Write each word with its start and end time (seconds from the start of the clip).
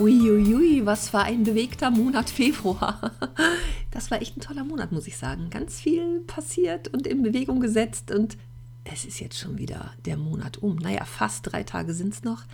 Uiuiui, 0.00 0.86
was 0.86 1.12
war 1.12 1.24
ein 1.24 1.42
bewegter 1.42 1.90
Monat 1.90 2.30
Februar. 2.30 3.12
Das 3.90 4.10
war 4.10 4.20
echt 4.20 4.36
ein 4.36 4.40
toller 4.40 4.64
Monat, 4.64 4.92
muss 4.92 5.08
ich 5.08 5.16
sagen. 5.16 5.48
Ganz 5.50 5.80
viel 5.80 6.20
passiert 6.20 6.88
und 6.88 7.06
in 7.06 7.22
Bewegung 7.22 7.58
gesetzt 7.58 8.12
und 8.12 8.36
es 8.84 9.04
ist 9.04 9.18
jetzt 9.18 9.38
schon 9.38 9.58
wieder 9.58 9.92
der 10.04 10.16
Monat 10.16 10.58
um. 10.58 10.76
Naja, 10.76 11.04
fast 11.04 11.50
drei 11.50 11.64
Tage 11.64 11.94
sind 11.94 12.12
es 12.12 12.22
noch. 12.22 12.44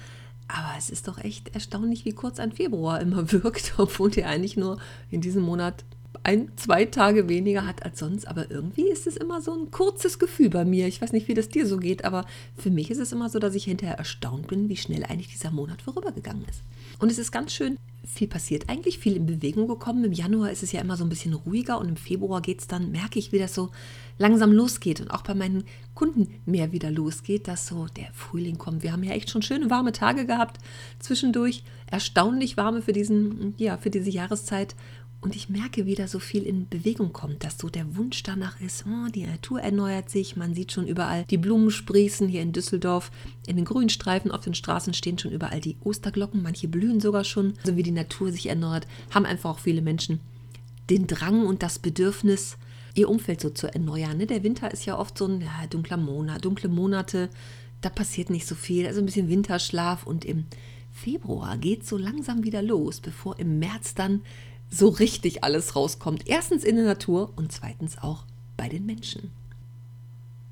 Aber 0.48 0.73
es 0.79 0.89
ist 0.89 1.09
doch 1.09 1.19
echt 1.19 1.55
erstaunlich, 1.55 2.05
wie 2.05 2.12
kurz 2.12 2.39
ein 2.39 2.53
Februar 2.53 3.01
immer 3.01 3.30
wirkt, 3.33 3.75
obwohl 3.79 4.11
der 4.11 4.29
eigentlich 4.29 4.56
nur 4.56 4.79
in 5.11 5.20
diesem 5.20 5.42
Monat 5.42 5.84
ein, 6.23 6.51
zwei 6.57 6.85
Tage 6.85 7.29
weniger 7.29 7.67
hat 7.67 7.84
als 7.84 7.98
sonst. 7.98 8.27
Aber 8.27 8.51
irgendwie 8.51 8.89
ist 8.89 9.07
es 9.07 9.17
immer 9.17 9.41
so 9.43 9.53
ein 9.53 9.70
kurzes 9.70 10.19
Gefühl 10.19 10.51
bei 10.51 10.65
mir. 10.65 10.87
Ich 10.87 11.03
weiß 11.03 11.12
nicht, 11.12 11.29
wie 11.29 11.34
das 11.34 11.48
dir 11.48 11.67
so 11.67 11.79
geht, 11.79 12.05
aber 12.05 12.25
für 12.56 12.71
mich 12.71 12.91
ist 12.91 12.98
es 12.98 13.12
immer 13.12 13.29
so, 13.29 13.39
dass 13.39 13.55
ich 13.55 13.65
hinterher 13.65 13.98
erstaunt 13.98 14.47
bin, 14.47 14.69
wie 14.69 14.77
schnell 14.77 15.05
eigentlich 15.05 15.29
dieser 15.29 15.51
Monat 15.51 15.83
vorübergegangen 15.83 16.45
ist. 16.48 16.62
Und 16.98 17.11
es 17.11 17.19
ist 17.19 17.33
ganz 17.33 17.53
schön, 17.53 17.77
viel 18.06 18.29
passiert 18.29 18.69
eigentlich, 18.69 18.98
viel 18.98 19.17
in 19.17 19.27
Bewegung 19.27 19.67
gekommen. 19.67 20.05
Im 20.05 20.12
Januar 20.12 20.51
ist 20.51 20.62
es 20.62 20.73
ja 20.73 20.81
immer 20.81 20.97
so 20.97 21.05
ein 21.05 21.09
bisschen 21.09 21.34
ruhiger 21.34 21.79
und 21.79 21.89
im 21.89 21.97
Februar 21.97 22.43
geht 22.43 22.61
es 22.61 22.67
dann, 22.67 22.91
merke 22.91 23.19
ich, 23.19 23.33
wie 23.33 23.39
das 23.39 23.55
so 23.55 23.71
langsam 24.19 24.53
losgeht 24.53 25.01
und 25.01 25.11
auch 25.11 25.23
bei 25.23 25.34
meinen 25.34 25.65
Kunden 25.95 26.28
mehr 26.47 26.73
wieder 26.73 26.91
losgeht, 26.91 27.49
dass 27.49 27.67
so 27.67 27.87
der 27.97 28.12
Frühling 28.12 28.59
kommt. 28.59 28.83
Wir 28.83 28.93
haben 28.93 29.03
ja 29.03 29.12
echt 29.12 29.31
schon 29.31 29.43
schöne 29.43 29.71
warme 29.71 29.93
Tage 29.93 30.27
gehabt 30.27 30.59
zwischendurch, 30.99 31.65
erstaunlich 31.91 32.56
warme 32.56 32.83
für 32.83 32.93
diesen, 32.93 33.55
ja, 33.56 33.77
für 33.78 33.91
diese 33.91 34.11
Jahreszeit 34.11 34.75
und 35.25 35.34
ich 35.34 35.48
merke, 35.48 35.86
wie 35.86 35.94
da 35.94 36.06
so 36.06 36.19
viel 36.19 36.42
in 36.42 36.69
Bewegung 36.69 37.14
kommt, 37.14 37.44
dass 37.44 37.56
so 37.56 37.70
der 37.70 37.97
Wunsch 37.97 38.22
danach 38.22 38.61
ist, 38.61 38.84
oh, 38.86 39.11
die 39.11 39.25
Natur 39.25 39.58
erneuert 39.58 40.11
sich, 40.11 40.36
man 40.36 40.55
sieht 40.55 40.70
schon 40.70 40.86
überall 40.86 41.25
die 41.31 41.39
Blumen 41.39 41.70
sprießen 41.70 42.28
hier 42.28 42.42
in 42.42 42.53
Düsseldorf. 42.53 43.11
In 43.47 43.56
den 43.56 43.64
Grünstreifen 43.64 44.31
auf 44.31 44.44
den 44.44 44.55
Straßen 44.55 44.92
stehen 44.92 45.19
schon 45.19 45.33
überall 45.33 45.61
die 45.61 45.78
Osterglocken, 45.83 46.42
manche 46.42 46.69
blühen 46.69 47.00
sogar 47.00 47.25
schon. 47.25 47.55
So 47.64 47.75
wie 47.75 47.83
die 47.83 47.91
Natur 47.91 48.33
sich 48.33 48.50
erneuert, 48.50 48.86
haben 49.14 49.25
einfach 49.25 49.48
auch 49.48 49.58
viele 49.61 49.81
Menschen 49.81 50.20
den 50.91 51.06
Drang 51.06 51.47
und 51.47 51.62
das 51.62 51.78
Bedürfnis, 51.78 52.59
ihr 52.94 53.09
Umfeld 53.09 53.41
so 53.41 53.48
zu 53.48 53.72
erneuern. 53.72 54.19
Ne? 54.19 54.27
Der 54.27 54.42
Winter 54.42 54.70
ist 54.70 54.84
ja 54.84 54.98
oft 54.98 55.16
so 55.16 55.27
ein 55.27 55.41
ja, 55.41 55.66
dunkler 55.70 55.97
Monat, 55.97 56.44
dunkle 56.44 56.69
Monate, 56.69 57.31
da 57.81 57.88
passiert 57.88 58.28
nicht 58.28 58.47
so 58.47 58.55
viel, 58.55 58.86
also 58.86 59.00
ein 59.00 59.06
bisschen 59.06 59.31
Winterschlaf 59.31 60.06
und 60.06 60.27
im 60.27 60.44
Februar 60.91 61.56
geht 61.56 61.86
so 61.86 61.97
langsam 61.97 62.44
wieder 62.44 62.62
los, 62.62 63.00
bevor 63.00 63.38
im 63.38 63.59
März 63.59 63.94
dann 63.94 64.20
so 64.70 64.89
richtig 64.89 65.45
alles 65.45 65.77
rauskommt. 65.77 66.27
Erstens 66.27 66.65
in 66.65 66.77
der 66.77 66.84
Natur 66.84 67.33
und 67.37 67.53
zweitens 67.53 67.98
auch 67.98 68.25
bei 68.57 68.69
den 68.69 68.87
Menschen. 68.87 69.31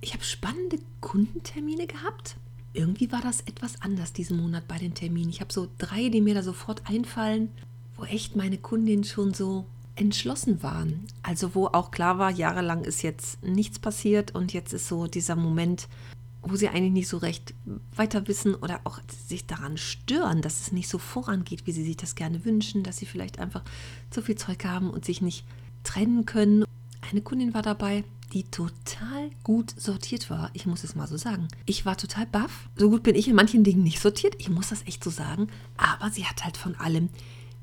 Ich 0.01 0.15
habe 0.15 0.25
spannende 0.25 0.79
Kundentermine 1.01 1.86
gehabt. 1.86 2.36
Irgendwie 2.73 3.13
war 3.13 3.20
das 3.20 3.42
etwas 3.42 3.81
anders 3.83 4.13
diesen 4.13 4.39
Monat 4.39 4.67
bei 4.67 4.79
den 4.79 4.95
Terminen. 4.95 5.31
Ich 5.31 5.41
habe 5.41 5.53
so 5.53 5.69
drei, 5.79 6.09
die 6.09 6.20
mir 6.20 6.35
da 6.35 6.42
sofort 6.42 6.83
einfallen, 6.89 7.51
wo 7.97 8.05
echt 8.05 8.35
meine 8.35 8.59
Kundinnen 8.59 9.05
schon 9.05 9.35
so 9.35 9.67
entschlossen 9.95 10.63
waren. 10.63 11.07
Also 11.23 11.55
wo 11.55 11.67
auch 11.67 11.91
klar 11.91 12.19
war, 12.19 12.31
jahrelang 12.31 12.85
ist 12.85 13.03
jetzt 13.03 13.42
nichts 13.42 13.79
passiert 13.79 14.35
und 14.35 14.53
jetzt 14.53 14.73
ist 14.73 14.89
so 14.89 15.07
dieser 15.07 15.36
Moment, 15.36 15.89
wo 16.42 16.57
sie 16.57 16.69
eigentlich 16.69 16.92
nicht 16.92 17.08
so 17.08 17.19
recht 17.19 17.55
weiter 17.95 18.27
wissen 18.27 18.55
oder 18.55 18.80
auch 18.85 18.98
sich 19.27 19.47
daran 19.47 19.77
stören, 19.77 20.42
dass 20.42 20.61
es 20.61 20.73
nicht 20.73 20.89
so 20.89 20.98
vorangeht, 20.98 21.67
wie 21.67 21.73
sie 21.73 21.85
sich 21.85 21.97
das 21.97 22.14
gerne 22.14 22.45
wünschen, 22.45 22.83
dass 22.83 22.98
sie 22.98 23.07
vielleicht 23.07 23.39
einfach 23.39 23.63
zu 24.11 24.23
viel 24.23 24.36
Zeug 24.36 24.64
haben 24.64 24.91
und 24.91 25.05
sich 25.05 25.23
nicht 25.23 25.45
trennen 25.85 26.27
können. 26.27 26.64
Eine 27.11 27.20
Kundin 27.20 27.55
war 27.55 27.63
dabei, 27.63 28.05
die 28.33 28.45
total 28.45 29.30
gut 29.45 29.75
sortiert 29.77 30.30
war. 30.30 30.51
Ich 30.55 30.67
muss 30.67 30.85
es 30.85 30.95
mal 30.95 31.07
so 31.07 31.17
sagen. 31.17 31.48
Ich 31.67 31.85
war 31.85 31.97
total 31.97 32.27
baff. 32.27 32.69
So 32.77 32.91
gut 32.91 33.03
bin 33.03 33.14
ich 33.14 33.29
in 33.29 33.36
manchen 33.36 33.63
Dingen 33.63 33.83
nicht 33.83 34.01
sortiert. 34.01 34.35
Ich 34.39 34.48
muss 34.48 34.70
das 34.70 34.86
echt 34.86 35.05
so 35.05 35.11
sagen. 35.11 35.48
Aber 35.77 36.11
sie 36.11 36.24
hat 36.24 36.45
halt 36.45 36.57
von 36.57 36.74
allem 36.77 37.09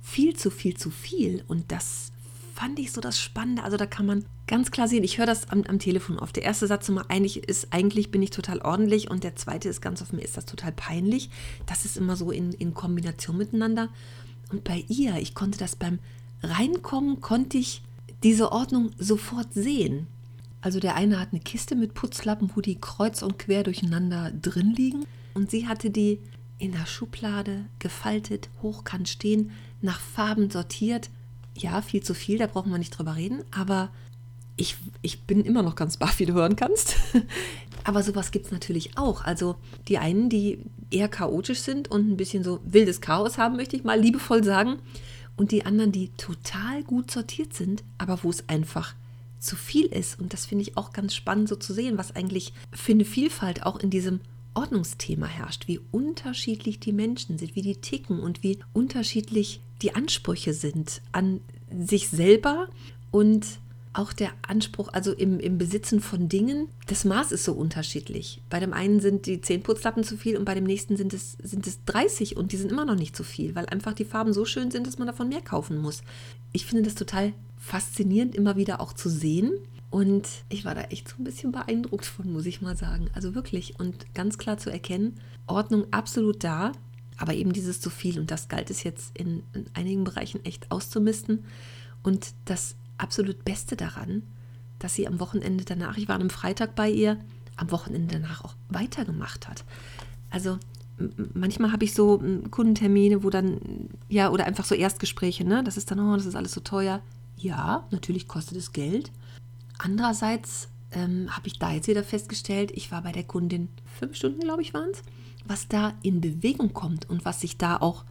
viel 0.01 0.35
zu 0.35 0.51
viel 0.51 0.77
zu 0.77 0.91
viel. 0.91 1.43
Und 1.47 1.71
das 1.71 2.11
fand 2.59 2.77
ich 2.77 2.91
so 2.91 2.99
das 2.99 3.17
Spannende. 3.17 3.63
Also 3.63 3.77
da 3.77 3.85
kann 3.85 4.05
man 4.05 4.25
ganz 4.45 4.69
klar 4.69 4.89
sehen, 4.89 5.05
ich 5.05 5.17
höre 5.17 5.25
das 5.25 5.49
am, 5.49 5.63
am, 5.63 5.79
Telefon 5.79 6.19
oft. 6.19 6.35
Der 6.35 6.43
erste 6.43 6.67
Satz 6.67 6.89
immer 6.89 7.09
eigentlich 7.09 7.37
ist, 7.47 7.71
eigentlich 7.71 8.11
bin 8.11 8.21
ich 8.21 8.31
total 8.31 8.59
ordentlich 8.59 9.09
und 9.09 9.23
der 9.23 9.37
zweite 9.37 9.69
ist 9.69 9.81
ganz 9.81 10.11
mir 10.11 10.23
ist 10.23 10.35
das 10.35 10.45
total 10.45 10.73
peinlich. 10.73 11.29
Das 11.67 11.85
ist 11.85 11.95
immer 11.95 12.17
so 12.17 12.31
in, 12.31 12.51
in 12.51 12.73
Kombination 12.73 13.37
miteinander. 13.37 13.87
Und 14.51 14.65
bei 14.65 14.83
ihr, 14.89 15.15
ich 15.15 15.35
konnte 15.35 15.57
das 15.57 15.77
beim 15.77 15.99
Reinkommen, 16.43 17.21
konnte 17.21 17.57
ich 17.57 17.81
diese 18.23 18.51
Ordnung 18.51 18.91
sofort 18.97 19.53
sehen. 19.53 20.07
Also 20.59 20.81
der 20.81 20.95
eine 20.95 21.17
hat 21.17 21.29
eine 21.31 21.39
Kiste 21.39 21.77
mit 21.77 21.93
Putzlappen, 21.93 22.51
wo 22.53 22.59
die 22.59 22.81
kreuz 22.81 23.21
und 23.21 23.39
quer 23.39 23.63
durcheinander 23.63 24.33
drin 24.33 24.73
liegen. 24.75 25.05
Und 25.33 25.49
sie 25.49 25.69
hatte 25.69 25.91
die 25.91 26.19
in 26.57 26.73
der 26.73 26.87
Schublade 26.87 27.67
gefaltet, 27.79 28.49
hochkant 28.61 29.07
stehen, 29.07 29.51
nach 29.81 30.01
Farben 30.01 30.49
sortiert 30.49 31.09
ja, 31.61 31.81
viel 31.81 32.03
zu 32.03 32.13
viel, 32.13 32.37
da 32.37 32.47
brauchen 32.47 32.71
wir 32.71 32.77
nicht 32.77 32.97
drüber 32.97 33.15
reden, 33.15 33.43
aber 33.51 33.89
ich, 34.59 34.75
ich 35.01 35.21
bin 35.23 35.45
immer 35.45 35.63
noch 35.63 35.75
ganz 35.75 35.97
baff, 35.97 36.19
wie 36.19 36.25
du 36.25 36.33
hören 36.33 36.55
kannst. 36.55 36.95
aber 37.83 38.03
sowas 38.03 38.31
gibt 38.31 38.47
es 38.47 38.51
natürlich 38.51 38.97
auch. 38.97 39.23
Also 39.23 39.55
die 39.87 39.97
einen, 39.97 40.29
die 40.29 40.59
eher 40.91 41.07
chaotisch 41.07 41.59
sind 41.59 41.89
und 41.89 42.09
ein 42.09 42.17
bisschen 42.17 42.43
so 42.43 42.59
wildes 42.65 42.99
Chaos 42.99 43.37
haben, 43.37 43.55
möchte 43.55 43.77
ich 43.77 43.83
mal 43.83 43.99
liebevoll 43.99 44.43
sagen. 44.43 44.79
Und 45.37 45.51
die 45.51 45.65
anderen, 45.65 45.93
die 45.93 46.09
total 46.17 46.83
gut 46.83 47.09
sortiert 47.09 47.53
sind, 47.53 47.83
aber 47.97 48.23
wo 48.23 48.29
es 48.29 48.49
einfach 48.49 48.95
zu 49.39 49.55
viel 49.55 49.85
ist. 49.85 50.19
Und 50.19 50.33
das 50.33 50.45
finde 50.45 50.63
ich 50.63 50.75
auch 50.75 50.91
ganz 50.91 51.15
spannend 51.15 51.47
so 51.47 51.55
zu 51.55 51.73
sehen, 51.73 51.97
was 51.97 52.15
eigentlich 52.15 52.53
für 52.73 52.91
eine 52.91 53.05
Vielfalt 53.05 53.65
auch 53.65 53.79
in 53.79 53.89
diesem 53.89 54.19
Ordnungsthema 54.53 55.27
herrscht, 55.27 55.67
wie 55.67 55.79
unterschiedlich 55.91 56.79
die 56.79 56.93
Menschen 56.93 57.37
sind, 57.37 57.55
wie 57.55 57.61
die 57.61 57.75
ticken 57.75 58.19
und 58.19 58.43
wie 58.43 58.59
unterschiedlich 58.73 59.61
die 59.81 59.95
Ansprüche 59.95 60.53
sind 60.53 61.01
an 61.11 61.41
sich 61.71 62.09
selber 62.09 62.67
und 63.11 63.45
auch 63.93 64.13
der 64.13 64.31
Anspruch, 64.47 64.89
also 64.93 65.11
im, 65.11 65.39
im 65.39 65.57
Besitzen 65.57 65.99
von 65.99 66.29
Dingen, 66.29 66.69
das 66.87 67.05
Maß 67.05 67.31
ist 67.31 67.43
so 67.43 67.53
unterschiedlich. 67.53 68.41
Bei 68.49 68.59
dem 68.59 68.71
einen 68.71 68.99
sind 68.99 69.25
die 69.25 69.41
10 69.41 69.63
Putzlappen 69.63 70.03
zu 70.03 70.15
viel 70.15 70.37
und 70.37 70.45
bei 70.45 70.53
dem 70.53 70.63
nächsten 70.63 70.95
sind 70.95 71.13
es, 71.13 71.37
sind 71.41 71.65
es 71.65 71.83
30 71.85 72.37
und 72.37 72.51
die 72.51 72.57
sind 72.57 72.71
immer 72.71 72.85
noch 72.85 72.95
nicht 72.95 73.15
zu 73.15 73.23
viel, 73.23 73.55
weil 73.55 73.65
einfach 73.65 73.93
die 73.93 74.05
Farben 74.05 74.31
so 74.31 74.45
schön 74.45 74.69
sind, 74.69 74.85
dass 74.85 74.99
man 74.99 75.07
davon 75.07 75.29
mehr 75.29 75.41
kaufen 75.41 75.77
muss. 75.77 76.01
Ich 76.53 76.65
finde 76.65 76.83
das 76.83 76.95
total 76.95 77.33
faszinierend, 77.57 78.35
immer 78.35 78.55
wieder 78.55 78.79
auch 78.79 78.93
zu 78.93 79.09
sehen. 79.09 79.51
Und 79.89 80.27
ich 80.49 80.65
war 80.65 80.75
da 80.75 80.81
echt 80.81 81.07
so 81.07 81.15
ein 81.17 81.23
bisschen 81.23 81.51
beeindruckt 81.51 82.05
von, 82.05 82.31
muss 82.31 82.45
ich 82.45 82.61
mal 82.61 82.77
sagen. 82.77 83.09
Also 83.13 83.33
wirklich 83.33 83.79
und 83.79 84.13
ganz 84.13 84.37
klar 84.37 84.57
zu 84.57 84.69
erkennen, 84.69 85.19
Ordnung 85.47 85.85
absolut 85.91 86.43
da, 86.43 86.73
aber 87.17 87.33
eben 87.33 87.53
dieses 87.53 87.81
zu 87.81 87.89
viel 87.89 88.19
und 88.19 88.29
das 88.31 88.47
galt 88.47 88.69
es 88.69 88.83
jetzt 88.83 89.17
in, 89.17 89.43
in 89.53 89.65
einigen 89.73 90.03
Bereichen 90.03 90.45
echt 90.45 90.71
auszumisten. 90.71 91.43
Und 92.03 92.33
das 92.45 92.75
absolut 92.97 93.43
Beste 93.43 93.75
daran, 93.75 94.23
dass 94.77 94.93
sie 94.93 95.07
am 95.07 95.19
Wochenende 95.19 95.65
danach, 95.65 95.97
ich 95.97 96.07
war 96.07 96.19
am 96.19 96.29
Freitag 96.29 96.75
bei 96.75 96.89
ihr, 96.89 97.17
am 97.55 97.71
Wochenende 97.71 98.19
danach 98.19 98.43
auch 98.43 98.55
weitergemacht 98.69 99.49
hat. 99.49 99.65
Also 100.29 100.59
manchmal 101.33 101.71
habe 101.71 101.83
ich 101.83 101.93
so 101.93 102.21
Kundentermine, 102.51 103.23
wo 103.23 103.29
dann, 103.29 103.89
ja, 104.07 104.29
oder 104.29 104.45
einfach 104.45 104.65
so 104.65 104.75
Erstgespräche, 104.75 105.43
ne? 105.43 105.63
Das 105.63 105.77
ist 105.77 105.91
dann, 105.91 105.99
oh, 105.99 106.15
das 106.15 106.25
ist 106.25 106.35
alles 106.35 106.53
so 106.53 106.61
teuer. 106.61 107.01
Ja, 107.37 107.87
natürlich 107.91 108.27
kostet 108.27 108.57
es 108.57 108.71
Geld. 108.71 109.11
Andererseits 109.79 110.67
ähm, 110.91 111.35
habe 111.35 111.47
ich 111.47 111.57
da 111.57 111.71
jetzt 111.71 111.87
wieder 111.87 112.03
festgestellt, 112.03 112.71
ich 112.75 112.91
war 112.91 113.01
bei 113.01 113.11
der 113.11 113.23
Kundin 113.23 113.69
fünf 113.97 114.15
Stunden, 114.15 114.41
glaube 114.41 114.61
ich, 114.61 114.75
waren 114.75 114.91
es 114.91 115.01
was 115.49 115.67
da 115.67 115.93
in 116.03 116.21
Bewegung 116.21 116.73
kommt 116.73 117.09
und 117.09 117.25
was 117.25 117.41
sich 117.41 117.57
da 117.57 117.77
auch 117.77 118.05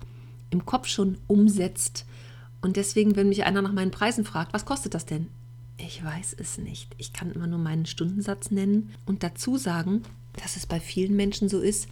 im 0.51 0.67
Kopf 0.67 0.89
schon 0.89 1.19
umsetzt. 1.27 2.05
Und 2.61 2.77
deswegen, 2.77 3.17
wenn 3.17 3.29
mich 3.29 3.45
einer 3.45 3.63
nach 3.63 3.73
meinen 3.73 3.93
Preisen 3.93 4.25
fragt, 4.25 4.53
was 4.53 4.67
kostet 4.67 4.95
das 4.95 5.07
denn? 5.07 5.29
Ich 5.77 6.05
weiß 6.05 6.35
es 6.39 6.59
nicht. 6.59 6.95
Ich 6.99 7.13
kann 7.13 7.31
immer 7.31 7.47
nur 7.47 7.61
meinen 7.61 7.87
Stundensatz 7.87 8.51
nennen 8.51 8.93
und 9.07 9.23
dazu 9.23 9.57
sagen, 9.57 10.03
dass 10.43 10.57
es 10.57 10.67
bei 10.67 10.81
vielen 10.81 11.15
Menschen 11.15 11.49
so 11.49 11.61
ist, 11.61 11.89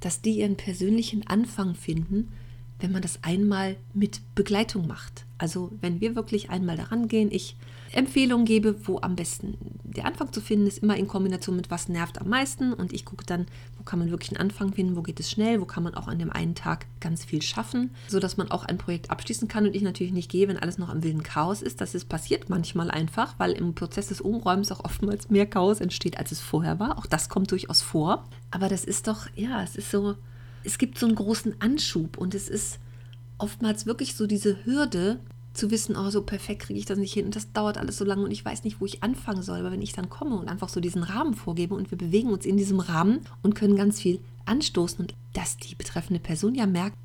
dass 0.00 0.20
die 0.20 0.40
ihren 0.40 0.56
persönlichen 0.56 1.26
Anfang 1.26 1.74
finden, 1.74 2.32
wenn 2.80 2.92
man 2.92 3.02
das 3.02 3.20
einmal 3.22 3.76
mit 3.94 4.20
Begleitung 4.34 4.86
macht. 4.86 5.24
Also 5.38 5.70
wenn 5.80 6.00
wir 6.00 6.16
wirklich 6.16 6.50
einmal 6.50 6.76
daran 6.76 7.08
gehen, 7.08 7.30
ich 7.30 7.56
Empfehlungen 7.92 8.44
gebe, 8.44 8.86
wo 8.86 9.00
am 9.00 9.16
besten 9.16 9.56
der 9.84 10.04
Anfang 10.04 10.32
zu 10.32 10.40
finden 10.40 10.66
ist, 10.66 10.78
immer 10.78 10.96
in 10.96 11.08
Kombination 11.08 11.56
mit 11.56 11.70
was 11.70 11.88
nervt 11.88 12.20
am 12.20 12.28
meisten 12.28 12.72
und 12.72 12.92
ich 12.92 13.04
gucke 13.04 13.24
dann, 13.24 13.46
wo 13.78 13.82
kann 13.84 13.98
man 13.98 14.10
wirklich 14.10 14.30
einen 14.30 14.40
Anfang 14.40 14.72
finden, 14.72 14.96
wo 14.96 15.02
geht 15.02 15.18
es 15.20 15.30
schnell, 15.30 15.60
wo 15.60 15.64
kann 15.64 15.82
man 15.82 15.94
auch 15.94 16.06
an 16.06 16.18
dem 16.18 16.30
einen 16.30 16.54
Tag 16.54 16.86
ganz 17.00 17.24
viel 17.24 17.40
schaffen, 17.40 17.90
sodass 18.06 18.36
man 18.36 18.50
auch 18.50 18.64
ein 18.64 18.78
Projekt 18.78 19.10
abschließen 19.10 19.48
kann 19.48 19.66
und 19.66 19.74
ich 19.74 19.82
natürlich 19.82 20.12
nicht 20.12 20.30
gehe, 20.30 20.48
wenn 20.48 20.58
alles 20.58 20.78
noch 20.78 20.90
am 20.90 21.02
wilden 21.02 21.22
Chaos 21.22 21.62
ist. 21.62 21.80
Das 21.80 21.94
ist 21.94 22.08
passiert 22.08 22.50
manchmal 22.50 22.90
einfach, 22.90 23.34
weil 23.38 23.52
im 23.52 23.74
Prozess 23.74 24.08
des 24.08 24.20
Umräumens 24.20 24.70
auch 24.70 24.84
oftmals 24.84 25.30
mehr 25.30 25.46
Chaos 25.46 25.80
entsteht, 25.80 26.18
als 26.18 26.32
es 26.32 26.40
vorher 26.40 26.78
war. 26.78 26.98
Auch 26.98 27.06
das 27.06 27.28
kommt 27.28 27.50
durchaus 27.50 27.80
vor. 27.80 28.24
Aber 28.50 28.68
das 28.68 28.84
ist 28.84 29.08
doch, 29.08 29.26
ja, 29.34 29.62
es 29.62 29.76
ist 29.76 29.90
so, 29.90 30.14
es 30.68 30.76
gibt 30.76 30.98
so 30.98 31.06
einen 31.06 31.14
großen 31.14 31.60
Anschub 31.60 32.18
und 32.18 32.34
es 32.34 32.48
ist 32.48 32.78
oftmals 33.38 33.86
wirklich 33.86 34.14
so 34.14 34.26
diese 34.26 34.64
Hürde, 34.66 35.18
zu 35.54 35.70
wissen, 35.70 35.96
oh, 35.96 36.08
so 36.10 36.22
perfekt 36.22 36.62
kriege 36.62 36.78
ich 36.78 36.86
das 36.86 36.98
nicht 36.98 37.12
hin 37.12 37.24
und 37.24 37.34
das 37.34 37.52
dauert 37.52 37.78
alles 37.78 37.96
so 37.96 38.04
lange 38.04 38.22
und 38.22 38.30
ich 38.30 38.44
weiß 38.44 38.62
nicht, 38.62 38.80
wo 38.80 38.86
ich 38.86 39.02
anfangen 39.02 39.42
soll. 39.42 39.58
Aber 39.58 39.72
wenn 39.72 39.82
ich 39.82 39.92
dann 39.92 40.08
komme 40.08 40.36
und 40.36 40.48
einfach 40.48 40.68
so 40.68 40.78
diesen 40.78 41.02
Rahmen 41.02 41.34
vorgebe 41.34 41.74
und 41.74 41.90
wir 41.90 41.98
bewegen 41.98 42.30
uns 42.30 42.46
in 42.46 42.56
diesem 42.56 42.78
Rahmen 42.78 43.20
und 43.42 43.56
können 43.56 43.74
ganz 43.74 44.00
viel 44.00 44.20
anstoßen 44.44 45.00
und 45.00 45.14
dass 45.32 45.56
die 45.56 45.74
betreffende 45.74 46.20
Person 46.20 46.54
ja 46.54 46.66
merkt, 46.66 46.96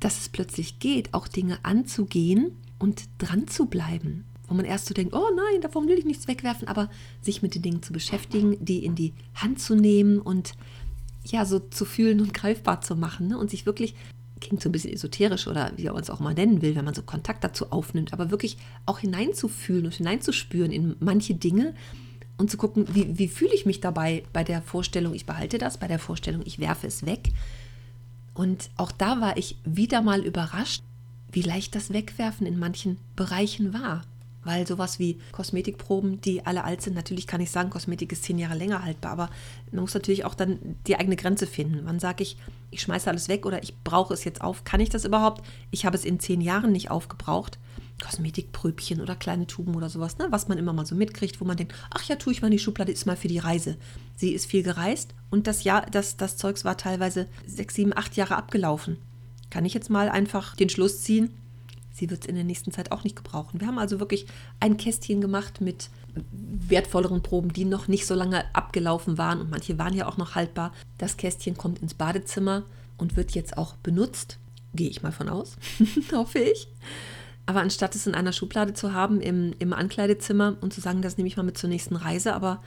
dass 0.00 0.20
es 0.20 0.28
plötzlich 0.28 0.80
geht, 0.80 1.14
auch 1.14 1.28
Dinge 1.28 1.58
anzugehen 1.62 2.52
und 2.78 3.04
dran 3.18 3.48
zu 3.48 3.66
bleiben. 3.66 4.24
Wo 4.48 4.54
man 4.54 4.66
erst 4.66 4.86
so 4.86 4.92
denkt, 4.92 5.14
oh 5.14 5.30
nein, 5.34 5.62
davon 5.62 5.88
will 5.88 5.98
ich 5.98 6.04
nichts 6.04 6.28
wegwerfen, 6.28 6.68
aber 6.68 6.90
sich 7.22 7.40
mit 7.40 7.54
den 7.54 7.62
Dingen 7.62 7.82
zu 7.82 7.94
beschäftigen, 7.94 8.62
die 8.62 8.84
in 8.84 8.94
die 8.94 9.14
Hand 9.34 9.60
zu 9.60 9.74
nehmen 9.74 10.20
und 10.20 10.52
ja, 11.26 11.44
so 11.44 11.58
zu 11.58 11.84
fühlen 11.84 12.20
und 12.20 12.34
greifbar 12.34 12.80
zu 12.80 12.96
machen 12.96 13.28
ne? 13.28 13.38
und 13.38 13.50
sich 13.50 13.66
wirklich 13.66 13.94
klingt 14.40 14.62
so 14.62 14.68
ein 14.68 14.72
bisschen 14.72 14.92
esoterisch 14.92 15.46
oder 15.46 15.72
wie 15.76 15.86
er 15.86 15.94
uns 15.94 16.10
auch 16.10 16.20
mal 16.20 16.34
nennen 16.34 16.60
will, 16.60 16.76
wenn 16.76 16.84
man 16.84 16.94
so 16.94 17.02
Kontakt 17.02 17.42
dazu 17.42 17.72
aufnimmt, 17.72 18.12
aber 18.12 18.30
wirklich 18.30 18.58
auch 18.84 18.98
hineinzufühlen 18.98 19.86
und 19.86 19.94
hineinzuspüren 19.94 20.70
in 20.70 20.96
manche 21.00 21.34
Dinge 21.34 21.74
und 22.36 22.50
zu 22.50 22.56
gucken, 22.56 22.86
wie, 22.92 23.18
wie 23.18 23.28
fühle 23.28 23.54
ich 23.54 23.64
mich 23.64 23.80
dabei 23.80 24.24
bei 24.32 24.44
der 24.44 24.60
Vorstellung, 24.60 25.14
ich 25.14 25.26
behalte 25.26 25.58
das, 25.58 25.78
bei 25.78 25.88
der 25.88 25.98
Vorstellung, 25.98 26.42
ich 26.44 26.58
werfe 26.58 26.86
es 26.86 27.06
weg. 27.06 27.32
Und 28.34 28.70
auch 28.76 28.92
da 28.92 29.20
war 29.20 29.36
ich 29.36 29.56
wieder 29.64 30.02
mal 30.02 30.20
überrascht, 30.20 30.82
wie 31.30 31.42
leicht 31.42 31.74
das 31.74 31.92
Wegwerfen 31.92 32.46
in 32.46 32.58
manchen 32.58 32.98
Bereichen 33.16 33.72
war. 33.72 34.02
Weil 34.44 34.66
sowas 34.66 34.98
wie 34.98 35.18
Kosmetikproben, 35.32 36.20
die 36.20 36.44
alle 36.44 36.64
alt 36.64 36.82
sind, 36.82 36.94
natürlich 36.94 37.26
kann 37.26 37.40
ich 37.40 37.50
sagen, 37.50 37.70
Kosmetik 37.70 38.12
ist 38.12 38.24
zehn 38.24 38.38
Jahre 38.38 38.56
länger 38.56 38.84
haltbar, 38.84 39.12
aber 39.12 39.30
man 39.72 39.82
muss 39.82 39.94
natürlich 39.94 40.24
auch 40.24 40.34
dann 40.34 40.76
die 40.86 40.96
eigene 40.96 41.16
Grenze 41.16 41.46
finden. 41.46 41.80
Wann 41.84 41.98
sage 41.98 42.22
ich, 42.22 42.36
ich 42.70 42.82
schmeiße 42.82 43.08
alles 43.08 43.28
weg 43.28 43.46
oder 43.46 43.62
ich 43.62 43.74
brauche 43.82 44.12
es 44.12 44.24
jetzt 44.24 44.42
auf? 44.42 44.64
Kann 44.64 44.80
ich 44.80 44.90
das 44.90 45.04
überhaupt? 45.04 45.44
Ich 45.70 45.86
habe 45.86 45.96
es 45.96 46.04
in 46.04 46.20
zehn 46.20 46.40
Jahren 46.40 46.72
nicht 46.72 46.90
aufgebraucht. 46.90 47.58
Kosmetikpröbchen 48.02 49.00
oder 49.00 49.14
kleine 49.14 49.46
Tuben 49.46 49.74
oder 49.76 49.88
sowas, 49.88 50.18
ne? 50.18 50.26
was 50.30 50.48
man 50.48 50.58
immer 50.58 50.72
mal 50.72 50.84
so 50.84 50.94
mitkriegt, 50.94 51.40
wo 51.40 51.44
man 51.44 51.56
denkt, 51.56 51.74
ach 51.90 52.02
ja, 52.04 52.16
tue 52.16 52.32
ich 52.32 52.42
mal 52.42 52.48
in 52.48 52.52
die 52.52 52.58
Schublade, 52.58 52.92
ist 52.92 53.06
mal 53.06 53.16
für 53.16 53.28
die 53.28 53.38
Reise. 53.38 53.76
Sie 54.16 54.32
ist 54.32 54.46
viel 54.46 54.62
gereist 54.62 55.14
und 55.30 55.46
das 55.46 55.64
Jahr, 55.64 55.86
das, 55.90 56.16
das 56.16 56.36
Zeugs 56.36 56.64
war 56.64 56.76
teilweise 56.76 57.28
sechs, 57.46 57.74
sieben, 57.74 57.96
acht 57.96 58.16
Jahre 58.16 58.36
abgelaufen. 58.36 58.98
Kann 59.50 59.64
ich 59.64 59.74
jetzt 59.74 59.90
mal 59.90 60.08
einfach 60.08 60.56
den 60.56 60.68
Schluss 60.68 61.02
ziehen, 61.02 61.30
sie 61.94 62.10
wird 62.10 62.22
es 62.22 62.26
in 62.26 62.34
der 62.34 62.44
nächsten 62.44 62.72
Zeit 62.72 62.92
auch 62.92 63.04
nicht 63.04 63.16
gebrauchen. 63.16 63.60
Wir 63.60 63.68
haben 63.68 63.78
also 63.78 64.00
wirklich 64.00 64.26
ein 64.60 64.76
Kästchen 64.76 65.20
gemacht 65.20 65.60
mit 65.60 65.88
wertvolleren 66.32 67.22
Proben, 67.22 67.52
die 67.52 67.64
noch 67.64 67.88
nicht 67.88 68.06
so 68.06 68.14
lange 68.14 68.44
abgelaufen 68.54 69.16
waren 69.16 69.40
und 69.40 69.50
manche 69.50 69.78
waren 69.78 69.94
ja 69.94 70.06
auch 70.06 70.16
noch 70.16 70.34
haltbar. 70.34 70.72
Das 70.98 71.16
Kästchen 71.16 71.56
kommt 71.56 71.80
ins 71.80 71.94
Badezimmer 71.94 72.64
und 72.98 73.16
wird 73.16 73.32
jetzt 73.32 73.56
auch 73.56 73.76
benutzt. 73.76 74.38
Gehe 74.74 74.90
ich 74.90 75.02
mal 75.02 75.12
von 75.12 75.28
aus, 75.28 75.56
hoffe 76.12 76.40
ich. 76.40 76.68
Aber 77.46 77.60
anstatt 77.60 77.94
es 77.94 78.06
in 78.06 78.14
einer 78.14 78.32
Schublade 78.32 78.74
zu 78.74 78.92
haben 78.92 79.20
im, 79.20 79.54
im 79.58 79.72
Ankleidezimmer 79.72 80.56
und 80.60 80.72
zu 80.72 80.80
sagen, 80.80 81.02
das 81.02 81.16
nehme 81.16 81.28
ich 81.28 81.36
mal 81.36 81.42
mit 81.42 81.58
zur 81.58 81.68
nächsten 81.68 81.96
Reise, 81.96 82.34
aber 82.34 82.60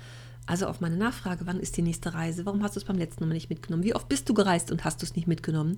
also 0.46 0.68
auf 0.68 0.80
meine 0.80 0.96
Nachfrage, 0.96 1.46
wann 1.46 1.60
ist 1.60 1.76
die 1.76 1.82
nächste 1.82 2.14
Reise? 2.14 2.46
Warum 2.46 2.64
hast 2.64 2.76
du 2.76 2.80
es 2.80 2.86
beim 2.86 2.98
letzten 2.98 3.28
Mal 3.28 3.34
nicht 3.34 3.50
mitgenommen? 3.50 3.84
Wie 3.84 3.96
oft 3.96 4.08
bist 4.08 4.30
du 4.30 4.34
gereist 4.34 4.72
und 4.72 4.86
hast 4.86 5.02
du 5.02 5.06
es 5.06 5.16
nicht 5.16 5.28
mitgenommen? 5.28 5.78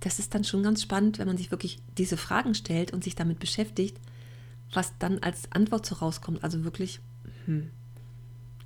Das 0.00 0.18
ist 0.18 0.34
dann 0.34 0.44
schon 0.44 0.62
ganz 0.62 0.82
spannend, 0.82 1.18
wenn 1.18 1.26
man 1.26 1.36
sich 1.36 1.50
wirklich 1.50 1.78
diese 1.96 2.16
Fragen 2.16 2.54
stellt 2.54 2.92
und 2.92 3.04
sich 3.04 3.14
damit 3.14 3.38
beschäftigt, 3.38 3.98
was 4.72 4.92
dann 4.98 5.20
als 5.20 5.50
Antwort 5.52 5.86
so 5.86 5.96
rauskommt. 5.96 6.44
Also 6.44 6.64
wirklich, 6.64 7.00
hm, 7.46 7.70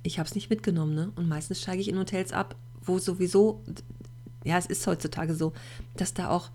ich 0.03 0.19
habe 0.19 0.27
es 0.27 0.35
nicht 0.35 0.49
mitgenommen. 0.49 0.93
Ne? 0.93 1.11
Und 1.15 1.27
meistens 1.27 1.61
steige 1.61 1.81
ich 1.81 1.87
in 1.87 1.97
Hotels 1.97 2.33
ab, 2.33 2.55
wo 2.83 2.99
sowieso, 2.99 3.63
ja, 4.43 4.57
es 4.57 4.65
ist 4.65 4.85
heutzutage 4.87 5.35
so, 5.35 5.53
dass 5.95 6.13
da 6.13 6.29
auch 6.29 6.49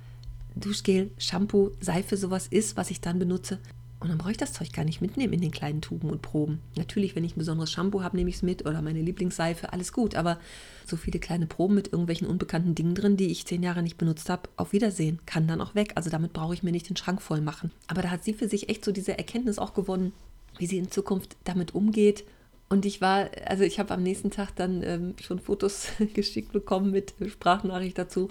Duschgel, 0.56 1.10
Shampoo, 1.18 1.72
Seife 1.80 2.16
sowas 2.16 2.46
ist, 2.48 2.76
was 2.76 2.90
ich 2.90 3.00
dann 3.00 3.18
benutze, 3.18 3.58
und 3.98 4.10
dann 4.10 4.18
brauche 4.18 4.30
ich 4.30 4.36
das 4.36 4.52
Zeug 4.52 4.72
gar 4.72 4.84
nicht 4.84 5.00
mitnehmen 5.00 5.32
in 5.32 5.40
den 5.40 5.50
kleinen 5.50 5.80
Tuben 5.80 6.10
und 6.10 6.20
Proben. 6.20 6.60
Natürlich, 6.76 7.16
wenn 7.16 7.24
ich 7.24 7.34
ein 7.34 7.38
besonderes 7.38 7.72
Shampoo 7.72 8.02
habe, 8.02 8.16
nehme 8.16 8.28
ich 8.28 8.36
es 8.36 8.42
mit 8.42 8.66
oder 8.66 8.82
meine 8.82 9.00
Lieblingsseife, 9.00 9.72
alles 9.72 9.92
gut. 9.92 10.14
Aber 10.14 10.38
so 10.84 10.96
viele 10.96 11.18
kleine 11.18 11.46
Proben 11.46 11.74
mit 11.74 11.88
irgendwelchen 11.88 12.26
unbekannten 12.26 12.74
Dingen 12.74 12.94
drin, 12.94 13.16
die 13.16 13.30
ich 13.30 13.46
zehn 13.46 13.62
Jahre 13.62 13.82
nicht 13.82 13.96
benutzt 13.96 14.28
habe, 14.28 14.50
auf 14.56 14.72
Wiedersehen, 14.72 15.20
kann 15.24 15.48
dann 15.48 15.62
auch 15.62 15.74
weg. 15.74 15.92
Also 15.94 16.10
damit 16.10 16.34
brauche 16.34 16.52
ich 16.52 16.62
mir 16.62 16.72
nicht 16.72 16.88
den 16.90 16.96
Schrank 16.96 17.22
voll 17.22 17.40
machen. 17.40 17.72
Aber 17.86 18.02
da 18.02 18.10
hat 18.10 18.22
sie 18.22 18.34
für 18.34 18.48
sich 18.48 18.68
echt 18.68 18.84
so 18.84 18.92
diese 18.92 19.16
Erkenntnis 19.16 19.58
auch 19.58 19.72
gewonnen, 19.72 20.12
wie 20.58 20.66
sie 20.66 20.78
in 20.78 20.90
Zukunft 20.90 21.36
damit 21.44 21.74
umgeht. 21.74 22.24
Und 22.68 22.84
ich 22.84 23.00
war, 23.00 23.30
also 23.46 23.62
ich 23.62 23.78
habe 23.78 23.94
am 23.94 24.02
nächsten 24.02 24.30
Tag 24.30 24.54
dann 24.56 24.82
ähm, 24.82 25.14
schon 25.22 25.38
Fotos 25.38 25.88
geschickt 26.14 26.52
bekommen 26.52 26.90
mit 26.90 27.14
Sprachnachricht 27.28 27.96
dazu, 27.96 28.28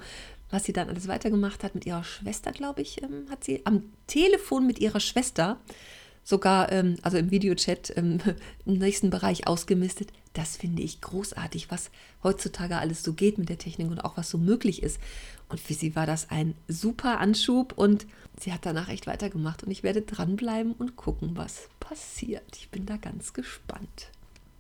was 0.50 0.63
sie 0.63 0.74
dann 0.74 0.89
alles 0.89 1.07
weitergemacht 1.07 1.63
hat 1.63 1.75
mit 1.75 1.86
ihrer 1.86 2.03
Schwester, 2.03 2.51
glaube 2.51 2.81
ich, 2.81 3.01
ähm, 3.03 3.25
hat 3.30 3.44
sie 3.44 3.65
am 3.65 3.83
Telefon 4.07 4.68
mit 4.68 4.80
ihrer 4.80 5.00
Schwester 5.00 5.59
sogar, 6.24 6.71
ähm, 6.71 6.97
also 7.03 7.18
im 7.18 7.31
Videochat, 7.31 7.94
ähm, 7.95 8.19
im 8.65 8.74
nächsten 8.74 9.09
Bereich 9.09 9.47
ausgemistet. 9.47 10.12
Das 10.33 10.57
finde 10.57 10.81
ich 10.81 11.00
großartig, 11.00 11.71
was 11.71 11.92
heutzutage 12.24 12.77
alles 12.77 13.03
so 13.03 13.13
geht 13.13 13.38
mit 13.38 13.47
der 13.47 13.57
Technik 13.57 13.89
und 13.89 14.03
auch 14.03 14.18
was 14.18 14.30
so 14.30 14.38
möglich 14.38 14.83
ist. 14.83 15.00
Und 15.47 15.59
für 15.59 15.74
sie 15.74 15.95
war 15.95 16.06
das 16.06 16.31
ein 16.31 16.56
super 16.68 17.19
Anschub 17.19 17.74
und 17.77 18.07
sie 18.39 18.51
hat 18.51 18.65
danach 18.65 18.89
echt 18.89 19.07
weitergemacht. 19.07 19.63
Und 19.63 19.71
ich 19.71 19.83
werde 19.83 20.01
dranbleiben 20.01 20.74
und 20.74 20.95
gucken, 20.95 21.31
was 21.36 21.69
passiert. 21.80 22.57
Ich 22.57 22.69
bin 22.69 22.86
da 22.86 22.98
ganz 22.98 23.33
gespannt. 23.33 24.09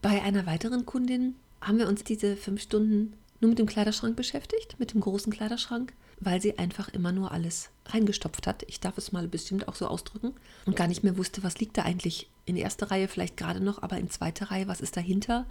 Bei 0.01 0.21
einer 0.21 0.45
weiteren 0.45 0.85
Kundin 0.85 1.35
haben 1.59 1.79
wir 1.79 1.87
uns 1.87 2.03
diese 2.03 2.37
fünf 2.37 2.61
Stunden 2.61 3.13
nur 3.39 3.49
mit 3.49 3.59
dem 3.59 3.65
Kleiderschrank 3.65 4.15
beschäftigt, 4.15 4.79
mit 4.79 4.93
dem 4.93 5.01
großen 5.01 5.31
Kleiderschrank, 5.31 5.93
weil 6.19 6.41
sie 6.41 6.57
einfach 6.57 6.89
immer 6.89 7.11
nur 7.11 7.31
alles 7.31 7.69
reingestopft 7.87 8.47
hat. 8.47 8.63
Ich 8.67 8.79
darf 8.79 8.97
es 8.97 9.11
mal 9.11 9.27
bestimmt 9.27 9.67
auch 9.67 9.75
so 9.75 9.87
ausdrücken 9.87 10.33
und 10.65 10.75
gar 10.75 10.87
nicht 10.87 11.03
mehr 11.03 11.17
wusste, 11.17 11.43
was 11.43 11.59
liegt 11.59 11.77
da 11.77 11.83
eigentlich 11.83 12.29
in 12.45 12.55
erster 12.55 12.91
Reihe 12.91 13.07
vielleicht 13.07 13.37
gerade 13.37 13.59
noch, 13.59 13.81
aber 13.81 13.97
in 13.97 14.09
zweiter 14.09 14.51
Reihe, 14.51 14.67
was 14.67 14.81
ist 14.81 14.95
dahinter? 14.95 15.45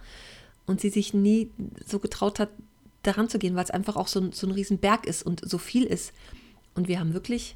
Und 0.65 0.81
sie 0.81 0.89
sich 0.89 1.13
nie 1.13 1.51
so 1.85 1.99
getraut 1.99 2.39
hat, 2.39 2.49
daran 3.03 3.29
zu 3.29 3.37
gehen, 3.37 3.55
weil 3.55 3.63
es 3.63 3.71
einfach 3.71 3.95
auch 3.95 4.07
so 4.07 4.19
ein, 4.19 4.31
so 4.31 4.47
ein 4.47 4.51
Riesenberg 4.51 5.05
ist 5.05 5.23
und 5.23 5.47
so 5.47 5.59
viel 5.59 5.83
ist. 5.83 6.11
Und 6.73 6.87
wir 6.87 6.99
haben 6.99 7.13
wirklich 7.13 7.55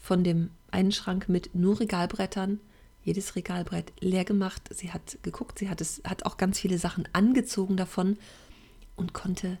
von 0.00 0.24
dem 0.24 0.50
einen 0.70 0.92
Schrank 0.92 1.28
mit 1.28 1.54
nur 1.54 1.78
Regalbrettern 1.78 2.60
jedes 3.02 3.36
Regalbrett 3.36 3.92
leer 4.00 4.24
gemacht. 4.24 4.62
Sie 4.70 4.92
hat 4.92 5.18
geguckt, 5.22 5.58
sie 5.58 5.68
hat 5.68 5.80
es, 5.80 6.02
hat 6.04 6.26
auch 6.26 6.36
ganz 6.36 6.58
viele 6.58 6.78
Sachen 6.78 7.08
angezogen 7.12 7.76
davon 7.76 8.18
und 8.96 9.12
konnte 9.14 9.58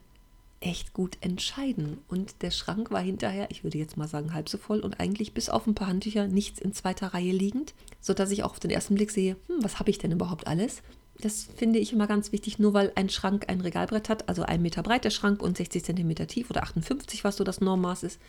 echt 0.60 0.92
gut 0.92 1.18
entscheiden. 1.20 1.98
Und 2.08 2.42
der 2.42 2.50
Schrank 2.50 2.90
war 2.90 3.00
hinterher, 3.00 3.48
ich 3.50 3.64
würde 3.64 3.78
jetzt 3.78 3.96
mal 3.96 4.08
sagen, 4.08 4.34
halb 4.34 4.48
so 4.48 4.58
voll 4.58 4.80
und 4.80 5.00
eigentlich 5.00 5.32
bis 5.32 5.48
auf 5.48 5.66
ein 5.66 5.74
paar 5.74 5.88
Handtücher 5.88 6.26
nichts 6.26 6.60
in 6.60 6.72
zweiter 6.72 7.08
Reihe 7.08 7.32
liegend, 7.32 7.74
sodass 8.00 8.30
ich 8.30 8.42
auch 8.42 8.50
auf 8.50 8.60
den 8.60 8.70
ersten 8.70 8.94
Blick 8.94 9.10
sehe, 9.10 9.36
hm, 9.46 9.62
was 9.62 9.78
habe 9.78 9.90
ich 9.90 9.98
denn 9.98 10.12
überhaupt 10.12 10.46
alles? 10.46 10.82
Das 11.20 11.48
finde 11.56 11.80
ich 11.80 11.92
immer 11.92 12.06
ganz 12.06 12.30
wichtig, 12.30 12.58
nur 12.58 12.74
weil 12.74 12.92
ein 12.94 13.08
Schrank 13.08 13.48
ein 13.48 13.60
Regalbrett 13.60 14.08
hat, 14.08 14.28
also 14.28 14.42
ein 14.42 14.62
Meter 14.62 14.82
breit 14.82 15.04
der 15.04 15.10
Schrank 15.10 15.42
und 15.42 15.56
60 15.56 15.84
Zentimeter 15.84 16.28
tief 16.28 16.48
oder 16.50 16.62
58, 16.62 17.24
was 17.24 17.36
so 17.36 17.44
das 17.44 17.60
Normmaß 17.60 18.04
ist, 18.04 18.20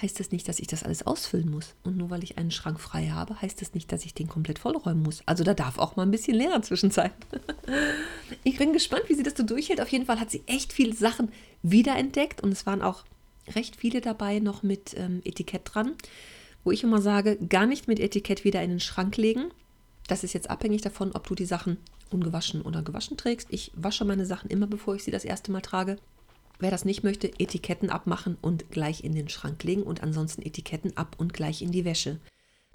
heißt 0.00 0.18
das 0.18 0.32
nicht, 0.32 0.48
dass 0.48 0.58
ich 0.58 0.66
das 0.66 0.82
alles 0.82 1.06
ausfüllen 1.06 1.50
muss. 1.50 1.74
Und 1.84 1.96
nur 1.96 2.10
weil 2.10 2.24
ich 2.24 2.38
einen 2.38 2.50
Schrank 2.50 2.80
frei 2.80 3.08
habe, 3.08 3.40
heißt 3.40 3.60
das 3.60 3.74
nicht, 3.74 3.92
dass 3.92 4.04
ich 4.04 4.14
den 4.14 4.28
komplett 4.28 4.58
vollräumen 4.58 5.02
muss. 5.02 5.22
Also 5.26 5.44
da 5.44 5.54
darf 5.54 5.78
auch 5.78 5.96
mal 5.96 6.02
ein 6.02 6.10
bisschen 6.10 6.34
leerer 6.34 6.62
zwischen 6.62 6.90
sein. 6.90 7.12
ich 8.44 8.58
bin 8.58 8.72
gespannt, 8.72 9.04
wie 9.08 9.14
sie 9.14 9.22
das 9.22 9.36
so 9.36 9.42
durchhält. 9.42 9.80
Auf 9.80 9.88
jeden 9.88 10.06
Fall 10.06 10.18
hat 10.18 10.30
sie 10.30 10.42
echt 10.46 10.72
viele 10.72 10.94
Sachen 10.94 11.30
wiederentdeckt 11.62 12.42
und 12.42 12.52
es 12.52 12.66
waren 12.66 12.82
auch 12.82 13.04
recht 13.54 13.76
viele 13.76 14.00
dabei 14.00 14.38
noch 14.38 14.62
mit 14.62 14.94
ähm, 14.96 15.20
Etikett 15.24 15.62
dran, 15.64 15.92
wo 16.64 16.70
ich 16.70 16.82
immer 16.82 17.00
sage, 17.00 17.36
gar 17.36 17.66
nicht 17.66 17.88
mit 17.88 18.00
Etikett 18.00 18.44
wieder 18.44 18.62
in 18.62 18.70
den 18.70 18.80
Schrank 18.80 19.16
legen. 19.16 19.50
Das 20.08 20.24
ist 20.24 20.32
jetzt 20.32 20.50
abhängig 20.50 20.82
davon, 20.82 21.12
ob 21.12 21.26
du 21.26 21.34
die 21.34 21.44
Sachen 21.44 21.76
ungewaschen 22.10 22.62
oder 22.62 22.82
gewaschen 22.82 23.16
trägst. 23.16 23.48
Ich 23.50 23.72
wasche 23.74 24.04
meine 24.04 24.26
Sachen 24.26 24.50
immer, 24.50 24.66
bevor 24.66 24.94
ich 24.94 25.04
sie 25.04 25.10
das 25.10 25.24
erste 25.24 25.52
Mal 25.52 25.60
trage. 25.60 25.96
Wer 26.62 26.70
das 26.70 26.84
nicht 26.84 27.02
möchte, 27.02 27.26
Etiketten 27.40 27.90
abmachen 27.90 28.38
und 28.40 28.70
gleich 28.70 29.02
in 29.02 29.14
den 29.14 29.28
Schrank 29.28 29.64
legen 29.64 29.82
und 29.82 30.02
ansonsten 30.02 30.42
Etiketten 30.42 30.96
ab 30.96 31.16
und 31.18 31.34
gleich 31.34 31.60
in 31.60 31.72
die 31.72 31.84
Wäsche. 31.84 32.20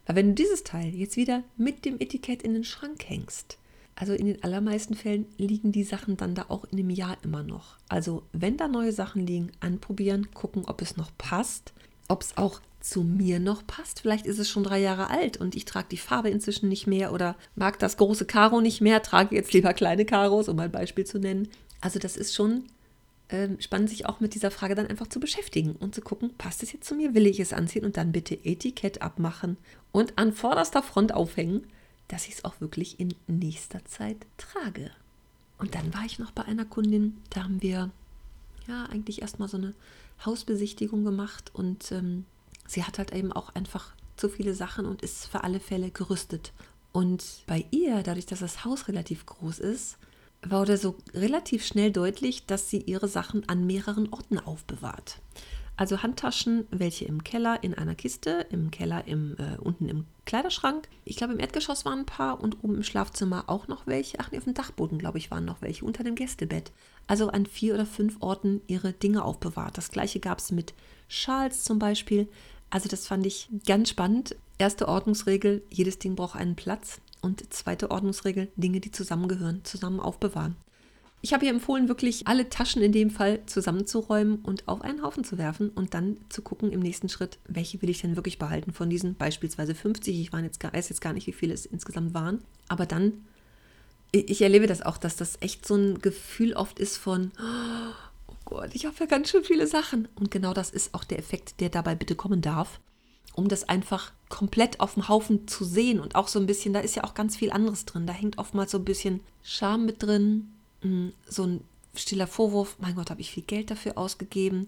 Weil 0.05 0.17
wenn 0.17 0.29
du 0.29 0.43
dieses 0.43 0.63
Teil 0.63 0.93
jetzt 0.93 1.15
wieder 1.15 1.43
mit 1.55 1.85
dem 1.85 1.99
Etikett 1.99 2.43
in 2.43 2.53
den 2.53 2.65
Schrank 2.65 3.07
hängst, 3.07 3.57
also 3.95 4.13
in 4.13 4.25
den 4.25 4.43
allermeisten 4.43 4.93
Fällen 4.93 5.25
liegen 5.37 5.71
die 5.71 5.83
Sachen 5.83 6.17
dann 6.17 6.35
da 6.35 6.45
auch 6.49 6.65
in 6.65 6.77
einem 6.77 6.89
Jahr 6.89 7.17
immer 7.23 7.43
noch. 7.43 7.77
Also 7.87 8.23
wenn 8.33 8.57
da 8.57 8.67
neue 8.67 8.91
Sachen 8.91 9.25
liegen, 9.25 9.51
anprobieren, 9.61 10.31
gucken, 10.33 10.65
ob 10.65 10.81
es 10.81 10.97
noch 10.97 11.11
passt 11.17 11.73
ob 12.07 12.21
es 12.21 12.37
auch 12.37 12.61
zu 12.79 13.03
mir 13.03 13.39
noch 13.39 13.65
passt. 13.65 14.01
Vielleicht 14.01 14.25
ist 14.25 14.39
es 14.39 14.49
schon 14.49 14.63
drei 14.63 14.79
Jahre 14.79 15.09
alt 15.09 15.37
und 15.37 15.55
ich 15.55 15.65
trage 15.65 15.87
die 15.91 15.97
Farbe 15.97 16.29
inzwischen 16.29 16.69
nicht 16.69 16.87
mehr 16.87 17.11
oder 17.11 17.35
mag 17.55 17.79
das 17.79 17.97
große 17.97 18.25
Karo 18.25 18.61
nicht 18.61 18.81
mehr, 18.81 19.01
trage 19.01 19.35
jetzt 19.35 19.53
lieber 19.53 19.73
kleine 19.73 20.05
Karos, 20.05 20.47
um 20.47 20.59
ein 20.59 20.71
Beispiel 20.71 21.05
zu 21.05 21.19
nennen. 21.19 21.49
Also 21.81 21.99
das 21.99 22.17
ist 22.17 22.33
schon 22.33 22.63
äh, 23.29 23.49
spannend, 23.59 23.89
sich 23.89 24.05
auch 24.05 24.19
mit 24.19 24.35
dieser 24.35 24.51
Frage 24.51 24.75
dann 24.75 24.87
einfach 24.87 25.07
zu 25.07 25.19
beschäftigen 25.19 25.75
und 25.75 25.93
zu 25.93 26.01
gucken, 26.01 26.33
passt 26.37 26.63
es 26.63 26.71
jetzt 26.71 26.87
zu 26.87 26.95
mir, 26.95 27.13
will 27.13 27.27
ich 27.27 27.39
es 27.39 27.53
anziehen 27.53 27.85
und 27.85 27.97
dann 27.97 28.11
bitte 28.11 28.35
Etikett 28.45 29.01
abmachen 29.01 29.57
und 29.91 30.17
an 30.17 30.33
vorderster 30.33 30.81
Front 30.81 31.13
aufhängen, 31.13 31.67
dass 32.07 32.27
ich 32.27 32.35
es 32.35 32.45
auch 32.45 32.61
wirklich 32.61 32.99
in 32.99 33.13
nächster 33.27 33.83
Zeit 33.85 34.25
trage. 34.37 34.91
Und 35.57 35.75
dann 35.75 35.93
war 35.93 36.05
ich 36.05 36.19
noch 36.19 36.31
bei 36.31 36.43
einer 36.43 36.65
Kundin, 36.65 37.17
da 37.29 37.43
haben 37.43 37.61
wir 37.61 37.91
ja 38.67 38.85
eigentlich 38.85 39.21
erstmal 39.21 39.47
so 39.49 39.57
eine 39.57 39.73
Hausbesichtigung 40.25 41.03
gemacht 41.03 41.51
und 41.53 41.91
ähm, 41.91 42.25
sie 42.67 42.83
hat 42.83 42.97
halt 42.97 43.13
eben 43.13 43.31
auch 43.31 43.53
einfach 43.55 43.93
zu 44.15 44.29
viele 44.29 44.53
Sachen 44.53 44.85
und 44.85 45.01
ist 45.01 45.27
für 45.27 45.43
alle 45.43 45.59
Fälle 45.59 45.91
gerüstet. 45.91 46.53
Und 46.91 47.43
bei 47.45 47.65
ihr, 47.71 48.01
dadurch, 48.03 48.25
dass 48.25 48.39
das 48.39 48.65
Haus 48.65 48.87
relativ 48.87 49.25
groß 49.25 49.59
ist, 49.59 49.97
wurde 50.45 50.77
so 50.77 50.95
relativ 51.13 51.65
schnell 51.65 51.91
deutlich, 51.91 52.45
dass 52.45 52.69
sie 52.69 52.81
ihre 52.81 53.07
Sachen 53.07 53.47
an 53.49 53.65
mehreren 53.65 54.11
Orten 54.11 54.39
aufbewahrt. 54.39 55.19
Also 55.77 56.01
Handtaschen, 56.01 56.65
welche 56.71 57.05
im 57.05 57.23
Keller 57.23 57.63
in 57.63 57.75
einer 57.75 57.93
Kiste, 57.93 58.47
im 58.49 58.71
Keller 58.71 59.07
im, 59.07 59.35
äh, 59.37 59.57
unten 59.59 59.87
im 59.87 60.05
Kleiderschrank. 60.25 60.89
Ich 61.05 61.17
glaube, 61.17 61.33
im 61.33 61.39
Erdgeschoss 61.39 61.85
waren 61.85 61.99
ein 61.99 62.05
paar 62.05 62.41
und 62.41 62.63
oben 62.63 62.75
im 62.75 62.83
Schlafzimmer 62.83 63.43
auch 63.45 63.67
noch 63.67 63.85
welche. 63.85 64.19
Ach 64.19 64.31
nee, 64.31 64.39
auf 64.39 64.45
dem 64.45 64.55
Dachboden, 64.55 64.97
glaube 64.97 65.19
ich, 65.19 65.29
waren 65.29 65.45
noch 65.45 65.61
welche, 65.61 65.85
unter 65.85 66.03
dem 66.03 66.15
Gästebett. 66.15 66.71
Also 67.05 67.29
an 67.29 67.45
vier 67.45 67.75
oder 67.75 67.85
fünf 67.85 68.17
Orten 68.21 68.61
ihre 68.65 68.91
Dinge 68.91 69.23
aufbewahrt. 69.23 69.77
Das 69.77 69.91
gleiche 69.91 70.19
gab 70.19 70.39
es 70.39 70.51
mit 70.51 70.73
Schals 71.07 71.63
zum 71.63 71.77
Beispiel. 71.77 72.27
Also 72.71 72.89
das 72.89 73.05
fand 73.05 73.27
ich 73.27 73.47
ganz 73.67 73.89
spannend. 73.89 74.35
Erste 74.57 74.87
Ordnungsregel, 74.87 75.61
jedes 75.69 75.99
Ding 75.99 76.15
braucht 76.15 76.35
einen 76.35 76.55
Platz. 76.55 76.99
Und 77.21 77.53
zweite 77.53 77.91
Ordnungsregel, 77.91 78.49
Dinge, 78.55 78.79
die 78.79 78.91
zusammengehören, 78.91 79.63
zusammen 79.63 79.99
aufbewahren. 79.99 80.55
Ich 81.21 81.33
habe 81.33 81.45
ihr 81.45 81.51
empfohlen, 81.51 81.87
wirklich 81.87 82.27
alle 82.27 82.47
Taschen 82.47 82.81
in 82.81 82.91
dem 82.91 83.09
Fall 83.09 83.39
zusammenzuräumen 83.47 84.39
und 84.43 84.67
auf 84.67 84.81
einen 84.81 85.01
Haufen 85.01 85.23
zu 85.23 85.37
werfen 85.37 85.69
und 85.69 85.93
dann 85.93 86.17
zu 86.29 86.43
gucken 86.43 86.71
im 86.71 86.79
nächsten 86.79 87.09
Schritt, 87.09 87.39
welche 87.47 87.81
will 87.81 87.89
ich 87.89 88.01
denn 88.01 88.15
wirklich 88.15 88.37
behalten 88.37 88.71
von 88.71 88.89
diesen 88.89 89.15
beispielsweise 89.15 89.73
50. 89.73 90.19
Ich 90.19 90.31
jetzt, 90.31 90.63
weiß 90.63 90.89
jetzt 90.89 91.01
gar 91.01 91.13
nicht, 91.13 91.25
wie 91.25 91.33
viele 91.33 91.55
es 91.55 91.65
insgesamt 91.65 92.13
waren. 92.13 92.43
Aber 92.67 92.85
dann, 92.85 93.25
ich 94.11 94.41
erlebe 94.41 94.67
das 94.67 94.83
auch, 94.83 94.97
dass 94.97 95.15
das 95.15 95.41
echt 95.41 95.65
so 95.65 95.75
ein 95.75 95.99
Gefühl 95.99 96.53
oft 96.53 96.77
ist 96.77 96.97
von, 96.97 97.31
oh 98.27 98.35
Gott, 98.45 98.69
ich 98.73 98.85
habe 98.85 98.95
ja 98.99 99.07
ganz 99.07 99.31
schön 99.31 99.43
viele 99.43 99.65
Sachen. 99.65 100.07
Und 100.15 100.29
genau 100.29 100.53
das 100.53 100.69
ist 100.69 100.93
auch 100.93 101.03
der 101.03 101.17
Effekt, 101.17 101.59
der 101.61 101.69
dabei 101.69 101.95
bitte 101.95 102.15
kommen 102.15 102.41
darf 102.41 102.79
um 103.37 103.47
das 103.47 103.69
einfach 103.69 104.11
komplett 104.29 104.79
auf 104.79 104.95
dem 104.95 105.07
Haufen 105.07 105.47
zu 105.47 105.63
sehen 105.63 105.99
und 105.99 106.15
auch 106.15 106.27
so 106.27 106.39
ein 106.39 106.47
bisschen, 106.47 106.73
da 106.73 106.79
ist 106.79 106.95
ja 106.95 107.03
auch 107.03 107.13
ganz 107.13 107.37
viel 107.37 107.51
anderes 107.51 107.85
drin. 107.85 108.07
Da 108.07 108.13
hängt 108.13 108.39
oftmals 108.39 108.71
so 108.71 108.79
ein 108.79 108.83
bisschen 108.83 109.21
Scham 109.43 109.85
mit 109.85 110.01
drin, 110.01 110.51
mm, 110.81 111.09
so 111.29 111.43
ein 111.43 111.61
stiller 111.93 112.25
Vorwurf, 112.25 112.77
mein 112.79 112.95
Gott, 112.95 113.11
habe 113.11 113.21
ich 113.21 113.29
viel 113.29 113.43
Geld 113.43 113.69
dafür 113.69 113.95
ausgegeben. 113.95 114.65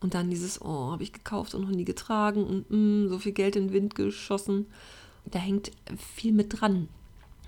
Und 0.00 0.12
dann 0.12 0.28
dieses, 0.28 0.60
oh, 0.60 0.90
habe 0.92 1.02
ich 1.02 1.14
gekauft 1.14 1.54
und 1.54 1.62
noch 1.62 1.70
nie 1.70 1.86
getragen 1.86 2.44
und 2.44 2.70
mm, 2.70 3.08
so 3.08 3.18
viel 3.18 3.32
Geld 3.32 3.56
in 3.56 3.68
den 3.68 3.72
Wind 3.72 3.94
geschossen. 3.94 4.66
Da 5.24 5.38
hängt 5.38 5.70
viel 5.96 6.32
mit 6.32 6.60
dran. 6.60 6.88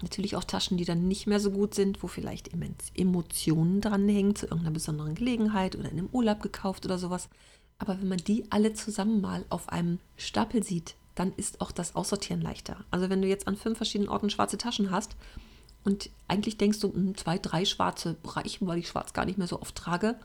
Natürlich 0.00 0.34
auch 0.34 0.44
Taschen, 0.44 0.78
die 0.78 0.86
dann 0.86 1.08
nicht 1.08 1.26
mehr 1.26 1.40
so 1.40 1.50
gut 1.50 1.74
sind, 1.74 2.02
wo 2.02 2.06
vielleicht 2.06 2.50
Emotionen 2.94 3.82
dranhängen 3.82 4.34
zu 4.34 4.46
irgendeiner 4.46 4.72
besonderen 4.72 5.14
Gelegenheit 5.14 5.76
oder 5.76 5.90
in 5.90 5.98
einem 5.98 6.08
Urlaub 6.10 6.40
gekauft 6.40 6.86
oder 6.86 6.96
sowas. 6.96 7.28
Aber 7.78 7.98
wenn 8.00 8.08
man 8.08 8.18
die 8.18 8.50
alle 8.50 8.74
zusammen 8.74 9.20
mal 9.20 9.44
auf 9.48 9.68
einem 9.68 9.98
Stapel 10.16 10.62
sieht, 10.62 10.94
dann 11.14 11.32
ist 11.36 11.60
auch 11.60 11.72
das 11.72 11.94
Aussortieren 11.94 12.40
leichter. 12.40 12.84
Also 12.90 13.10
wenn 13.10 13.22
du 13.22 13.28
jetzt 13.28 13.46
an 13.46 13.56
fünf 13.56 13.76
verschiedenen 13.76 14.10
Orten 14.10 14.30
schwarze 14.30 14.58
Taschen 14.58 14.90
hast 14.90 15.16
und 15.84 16.10
eigentlich 16.28 16.56
denkst 16.56 16.80
du, 16.80 16.92
hm, 16.92 17.16
zwei, 17.16 17.38
drei 17.38 17.64
schwarze 17.64 18.16
reichen, 18.24 18.66
weil 18.66 18.78
ich 18.78 18.88
schwarz 18.88 19.12
gar 19.12 19.24
nicht 19.24 19.38
mehr 19.38 19.46
so 19.46 19.60
oft 19.60 19.74
trage, 19.74 20.16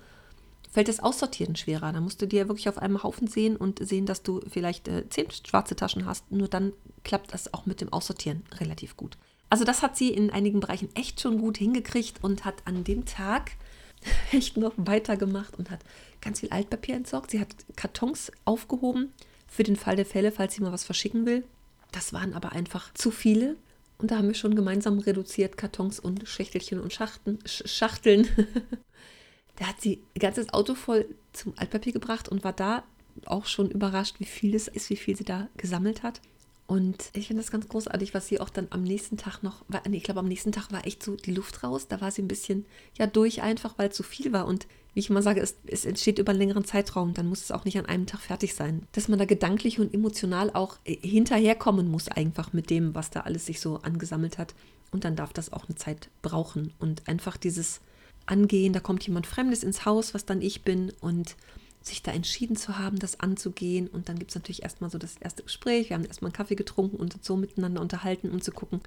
fällt 0.69 0.87
das 0.87 0.99
Aussortieren 0.99 1.55
schwerer. 1.55 1.91
Da 1.91 2.01
musst 2.01 2.21
du 2.21 2.27
dir 2.27 2.47
wirklich 2.47 2.69
auf 2.69 2.77
einem 2.77 3.03
Haufen 3.03 3.27
sehen 3.27 3.55
und 3.55 3.85
sehen, 3.85 4.05
dass 4.05 4.23
du 4.23 4.41
vielleicht 4.47 4.87
äh, 4.87 5.07
zehn 5.09 5.27
schwarze 5.31 5.75
Taschen 5.75 6.05
hast. 6.05 6.31
Nur 6.31 6.47
dann 6.47 6.73
klappt 7.03 7.33
das 7.33 7.53
auch 7.53 7.65
mit 7.65 7.81
dem 7.81 7.91
Aussortieren 7.91 8.43
relativ 8.59 8.95
gut. 8.95 9.17
Also 9.49 9.63
das 9.63 9.81
hat 9.81 9.97
sie 9.97 10.09
in 10.09 10.29
einigen 10.29 10.59
Bereichen 10.59 10.89
echt 10.95 11.21
schon 11.21 11.39
gut 11.39 11.57
hingekriegt 11.57 12.23
und 12.23 12.45
hat 12.45 12.55
an 12.65 12.83
dem 12.83 13.05
Tag 13.05 13.53
echt 14.31 14.57
noch 14.57 14.73
weitergemacht 14.77 15.57
und 15.57 15.69
hat 15.69 15.79
ganz 16.21 16.39
viel 16.39 16.49
Altpapier 16.49 16.95
entsorgt. 16.95 17.31
Sie 17.31 17.39
hat 17.39 17.49
Kartons 17.75 18.31
aufgehoben 18.45 19.13
für 19.47 19.63
den 19.63 19.75
Fall 19.75 19.95
der 19.95 20.05
Fälle, 20.05 20.31
falls 20.31 20.55
sie 20.55 20.61
mal 20.61 20.71
was 20.71 20.83
verschicken 20.83 21.25
will. 21.25 21.43
Das 21.91 22.13
waren 22.13 22.33
aber 22.33 22.51
einfach 22.51 22.93
zu 22.93 23.11
viele. 23.11 23.55
Und 23.97 24.11
da 24.11 24.17
haben 24.17 24.27
wir 24.27 24.35
schon 24.35 24.55
gemeinsam 24.55 24.99
reduziert 24.99 25.57
Kartons 25.57 25.99
und 25.99 26.27
Schächtelchen 26.27 26.79
und 26.79 26.93
Schachten, 26.93 27.39
Schachteln. 27.45 28.27
da 29.57 29.67
hat 29.67 29.81
sie 29.81 30.01
ein 30.15 30.19
ganzes 30.19 30.53
Auto 30.53 30.75
voll 30.75 31.05
zum 31.33 31.53
Altpapier 31.57 31.91
gebracht 31.91 32.29
und 32.29 32.43
war 32.43 32.53
da 32.53 32.83
auch 33.25 33.45
schon 33.45 33.69
überrascht, 33.69 34.19
wie 34.19 34.25
viel 34.25 34.55
es 34.55 34.69
ist, 34.69 34.89
wie 34.89 34.95
viel 34.95 35.17
sie 35.17 35.25
da 35.25 35.49
gesammelt 35.57 36.03
hat. 36.03 36.21
Und 36.69 37.09
ich 37.13 37.25
finde 37.25 37.41
das 37.41 37.49
ganz 37.49 37.67
großartig, 37.67 38.13
was 38.13 38.27
sie 38.27 38.39
auch 38.39 38.51
dann 38.51 38.67
am 38.69 38.83
nächsten 38.83 39.17
Tag 39.17 39.41
noch, 39.41 39.65
war, 39.69 39.81
nee, 39.89 39.97
ich 39.97 40.03
glaube, 40.03 40.19
am 40.19 40.27
nächsten 40.27 40.51
Tag 40.51 40.71
war 40.71 40.85
echt 40.85 41.01
so 41.01 41.15
die 41.15 41.33
Luft 41.33 41.63
raus. 41.63 41.88
Da 41.88 41.99
war 41.99 42.11
sie 42.11 42.21
ein 42.21 42.27
bisschen, 42.27 42.67
ja, 42.95 43.07
durch 43.07 43.41
einfach, 43.41 43.79
weil 43.79 43.89
es 43.89 43.95
zu 43.95 44.03
viel 44.03 44.33
war. 44.33 44.45
Und 44.45 44.67
wie 44.93 44.99
ich 44.99 45.09
immer 45.09 45.23
sage, 45.23 45.41
es, 45.41 45.55
es 45.65 45.83
entsteht 45.83 46.19
über 46.19 46.29
einen 46.29 46.38
längeren 46.38 46.65
Zeitraum. 46.65 47.15
Dann 47.15 47.25
muss 47.25 47.41
es 47.41 47.51
auch 47.51 47.65
nicht 47.65 47.79
an 47.79 47.88
einem 47.88 48.05
Tag 48.05 48.19
fertig 48.19 48.53
sein. 48.53 48.83
Dass 48.91 49.07
man 49.07 49.17
da 49.17 49.25
gedanklich 49.25 49.79
und 49.79 49.95
emotional 49.95 50.51
auch 50.53 50.77
äh, 50.85 50.95
hinterherkommen 50.97 51.89
muss, 51.89 52.07
einfach 52.07 52.53
mit 52.53 52.69
dem, 52.69 52.93
was 52.93 53.09
da 53.09 53.21
alles 53.21 53.47
sich 53.47 53.61
so 53.61 53.77
angesammelt 53.77 54.38
hat. 54.38 54.53
Und 54.91 55.05
dann 55.05 55.15
darf 55.15 55.33
das 55.33 55.51
auch 55.51 55.65
eine 55.67 55.75
Zeit 55.75 56.11
brauchen. 56.21 56.75
Und 56.77 57.07
einfach 57.07 57.38
dieses 57.38 57.81
Angehen, 58.27 58.73
da 58.73 58.79
kommt 58.79 59.07
jemand 59.07 59.25
Fremdes 59.25 59.63
ins 59.63 59.85
Haus, 59.85 60.13
was 60.13 60.27
dann 60.27 60.43
ich 60.43 60.61
bin. 60.61 60.93
Und 61.01 61.35
sich 61.81 62.03
da 62.03 62.12
entschieden 62.12 62.55
zu 62.55 62.77
haben, 62.77 63.00
das 63.00 63.19
anzugehen. 63.19 63.88
Und 63.88 64.09
dann 64.09 64.19
gibt 64.19 64.31
es 64.31 64.36
natürlich 64.36 64.63
erstmal 64.63 64.89
so 64.89 64.98
das 64.98 65.17
erste 65.17 65.43
Gespräch. 65.43 65.89
Wir 65.89 65.95
haben 65.95 66.05
erstmal 66.05 66.29
einen 66.29 66.38
Kaffee 66.38 66.55
getrunken 66.55 66.98
und 66.98 67.24
so 67.24 67.38
miteinander 67.38 67.81
unterhalten, 67.81 68.31
um 68.31 68.41
zu 68.41 68.51
gucken, 68.51 68.81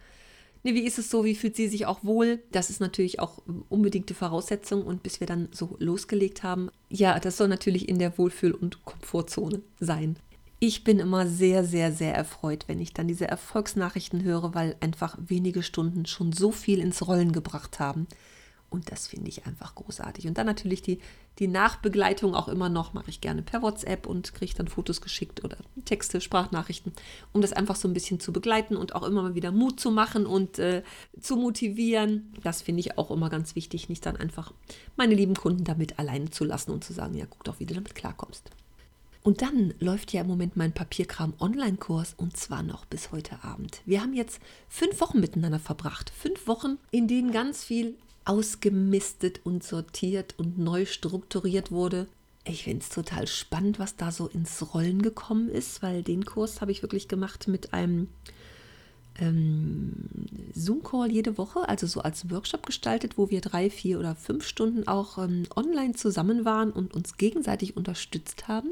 nee, 0.63 0.75
wie 0.75 0.85
ist 0.85 0.99
es 0.99 1.11
so, 1.11 1.25
wie 1.25 1.35
fühlt 1.35 1.57
sie 1.57 1.69
sich 1.69 1.87
auch 1.87 2.05
wohl? 2.05 2.41
Das 2.53 2.71
ist 2.71 2.81
natürlich 2.81 3.21
auch 3.21 3.43
unbedingte 3.69 4.15
Voraussetzung. 4.15 4.83
Und 4.83 5.03
bis 5.03 5.21
wir 5.21 5.27
dann 5.27 5.49
so 5.53 5.77
losgelegt 5.79 6.43
haben, 6.43 6.71
ja, 6.89 7.19
das 7.19 7.37
soll 7.37 7.49
natürlich 7.49 7.89
in 7.89 7.99
der 7.99 8.19
Wohlfühl- 8.19 8.55
und 8.55 8.85
Komfortzone 8.85 9.63
sein. 9.81 10.17
Ich 10.65 10.85
bin 10.85 11.01
immer 11.01 11.27
sehr, 11.27 11.65
sehr, 11.65 11.91
sehr 11.91 12.15
erfreut, 12.15 12.65
wenn 12.69 12.79
ich 12.79 12.93
dann 12.93 13.09
diese 13.09 13.27
Erfolgsnachrichten 13.27 14.23
höre, 14.23 14.55
weil 14.55 14.77
einfach 14.79 15.19
wenige 15.19 15.65
Stunden 15.65 16.07
schon 16.07 16.33
so 16.33 16.53
viel 16.53 16.79
ins 16.79 17.05
Rollen 17.05 17.33
gebracht 17.33 17.81
haben. 17.81 18.07
Und 18.73 18.91
das 18.91 19.07
finde 19.07 19.29
ich 19.29 19.47
einfach 19.47 19.75
großartig. 19.75 20.27
Und 20.27 20.39
dann 20.39 20.47
natürlich 20.47 20.81
die, 20.81 20.99
die 21.39 21.47
Nachbegleitung 21.47 22.35
auch 22.35 22.49
immer 22.49 22.71
noch, 22.71 22.95
mache 22.95 23.11
ich 23.11 23.21
gerne 23.21 23.43
per 23.43 23.61
WhatsApp 23.61 24.07
und 24.07 24.33
kriege 24.33 24.55
dann 24.57 24.67
Fotos 24.67 25.03
geschickt 25.03 25.45
oder 25.45 25.59
Texte, 25.85 26.23
Sprachnachrichten, 26.23 26.93
um 27.33 27.43
das 27.43 27.53
einfach 27.53 27.77
so 27.77 27.87
ein 27.87 27.93
bisschen 27.93 28.19
zu 28.19 28.33
begleiten 28.33 28.77
und 28.77 28.95
auch 28.95 29.03
immer 29.03 29.23
mal 29.23 29.35
wieder 29.35 29.53
Mut 29.53 29.79
zu 29.79 29.91
machen 29.91 30.25
und 30.25 30.59
äh, 30.59 30.83
zu 31.21 31.37
motivieren. 31.37 32.33
Das 32.43 32.63
finde 32.63 32.81
ich 32.81 32.97
auch 32.97 33.11
immer 33.11 33.29
ganz 33.29 33.55
wichtig, 33.55 33.91
nicht 33.91 34.07
dann 34.07 34.17
einfach 34.17 34.55
meine 34.97 35.15
lieben 35.15 35.35
Kunden 35.35 35.65
damit 35.65 35.99
alleine 35.99 36.31
zu 36.31 36.45
lassen 36.45 36.71
und 36.71 36.83
zu 36.83 36.95
sagen, 36.95 37.15
ja, 37.15 37.27
guck 37.29 37.45
doch, 37.45 37.61
wie 37.61 37.67
du 37.67 37.75
damit 37.75 37.95
klarkommst. 37.95 38.51
Und 39.23 39.43
dann 39.43 39.75
läuft 39.79 40.13
ja 40.13 40.23
im 40.23 40.27
Moment 40.27 40.57
mein 40.57 40.73
Papierkram 40.73 41.35
Online-Kurs 41.39 42.15
und 42.17 42.37
zwar 42.37 42.63
noch 42.63 42.87
bis 42.87 43.13
heute 43.13 43.45
Abend. 43.45 43.83
Wir 43.85 44.01
haben 44.01 44.15
jetzt 44.15 44.41
fünf 44.69 45.01
Wochen 45.01 45.21
miteinander 45.21 45.61
verbracht. 45.61 46.11
Fünf 46.11 46.49
Wochen, 46.49 46.79
in 46.91 47.07
denen 47.07 47.31
ganz 47.31 47.63
viel 47.63 47.95
ausgemistet 48.25 49.41
und 49.45 49.65
sortiert 49.65 50.35
und 50.39 50.59
neu 50.59 50.87
strukturiert 50.87 51.71
wurde. 51.71 52.07
Ich 52.45 52.65
finde 52.65 52.81
es 52.81 52.89
total 52.89 53.27
spannend, 53.27 53.79
was 53.79 53.97
da 53.97 54.11
so 54.11 54.27
ins 54.27 54.75
Rollen 54.75 55.03
gekommen 55.03 55.49
ist, 55.49 55.83
weil 55.83 56.03
den 56.03 56.25
Kurs 56.25 56.61
habe 56.61 56.73
ich 56.73 56.83
wirklich 56.83 57.09
gemacht 57.09 57.47
mit 57.47 57.73
einem 57.73 58.09
ähm, 59.19 59.93
Zoom-Call 60.55 61.11
jede 61.13 61.39
Woche, 61.39 61.69
also 61.69 61.87
so 61.87 62.01
als 62.01 62.31
Workshop 62.31 62.67
gestaltet, 62.67 63.19
wo 63.19 63.31
wir 63.31 63.41
drei, 63.41 63.71
vier 63.71 63.99
oder 63.99 64.17
fünf 64.17 64.47
Stunden 64.47 64.89
auch 64.89 65.19
ähm, 65.19 65.45
online 65.55 65.95
zusammen 65.95 66.45
waren 66.45 66.73
und 66.73 66.95
uns 66.95 67.17
gegenseitig 67.17 67.77
unterstützt 67.77 68.49
haben 68.49 68.71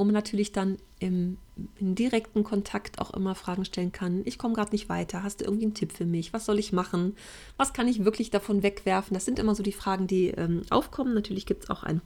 wo 0.00 0.04
man 0.04 0.14
natürlich 0.14 0.50
dann 0.50 0.78
im, 0.98 1.36
im 1.78 1.94
direkten 1.94 2.42
Kontakt 2.42 3.02
auch 3.02 3.12
immer 3.12 3.34
Fragen 3.34 3.66
stellen 3.66 3.92
kann. 3.92 4.22
Ich 4.24 4.38
komme 4.38 4.54
gerade 4.54 4.70
nicht 4.70 4.88
weiter. 4.88 5.22
Hast 5.22 5.40
du 5.40 5.44
irgendwie 5.44 5.64
einen 5.64 5.74
Tipp 5.74 5.92
für 5.92 6.06
mich? 6.06 6.32
Was 6.32 6.46
soll 6.46 6.58
ich 6.58 6.72
machen? 6.72 7.14
Was 7.58 7.74
kann 7.74 7.86
ich 7.86 8.02
wirklich 8.02 8.30
davon 8.30 8.62
wegwerfen? 8.62 9.12
Das 9.12 9.26
sind 9.26 9.38
immer 9.38 9.54
so 9.54 9.62
die 9.62 9.72
Fragen, 9.72 10.06
die 10.06 10.28
ähm, 10.28 10.62
aufkommen. 10.70 11.12
Natürlich 11.12 11.44
gibt 11.44 11.64
es 11.64 11.70
auch 11.70 11.82
ein 11.82 12.00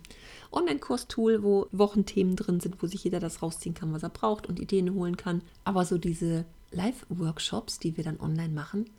Online-Kurs-Tool, 0.51 1.45
wo 1.45 1.69
Wochenthemen 1.71 2.35
drin 2.35 2.59
sind, 2.59 2.83
wo 2.83 2.89
sich 2.89 3.05
jeder 3.05 3.21
das 3.21 3.43
rausziehen 3.43 3.77
kann, 3.77 3.93
was 3.93 4.03
er 4.03 4.09
braucht 4.09 4.49
und 4.49 4.59
Ideen 4.59 4.93
holen 4.93 5.17
kann. 5.17 5.43
Aber 5.63 5.85
so 5.85 5.97
diese 5.97 6.47
Live-Workshops, 6.73 7.79
die 7.79 7.97
wir 7.97 8.03
dann 8.03 8.19
online 8.19 8.53
machen, 8.53 8.91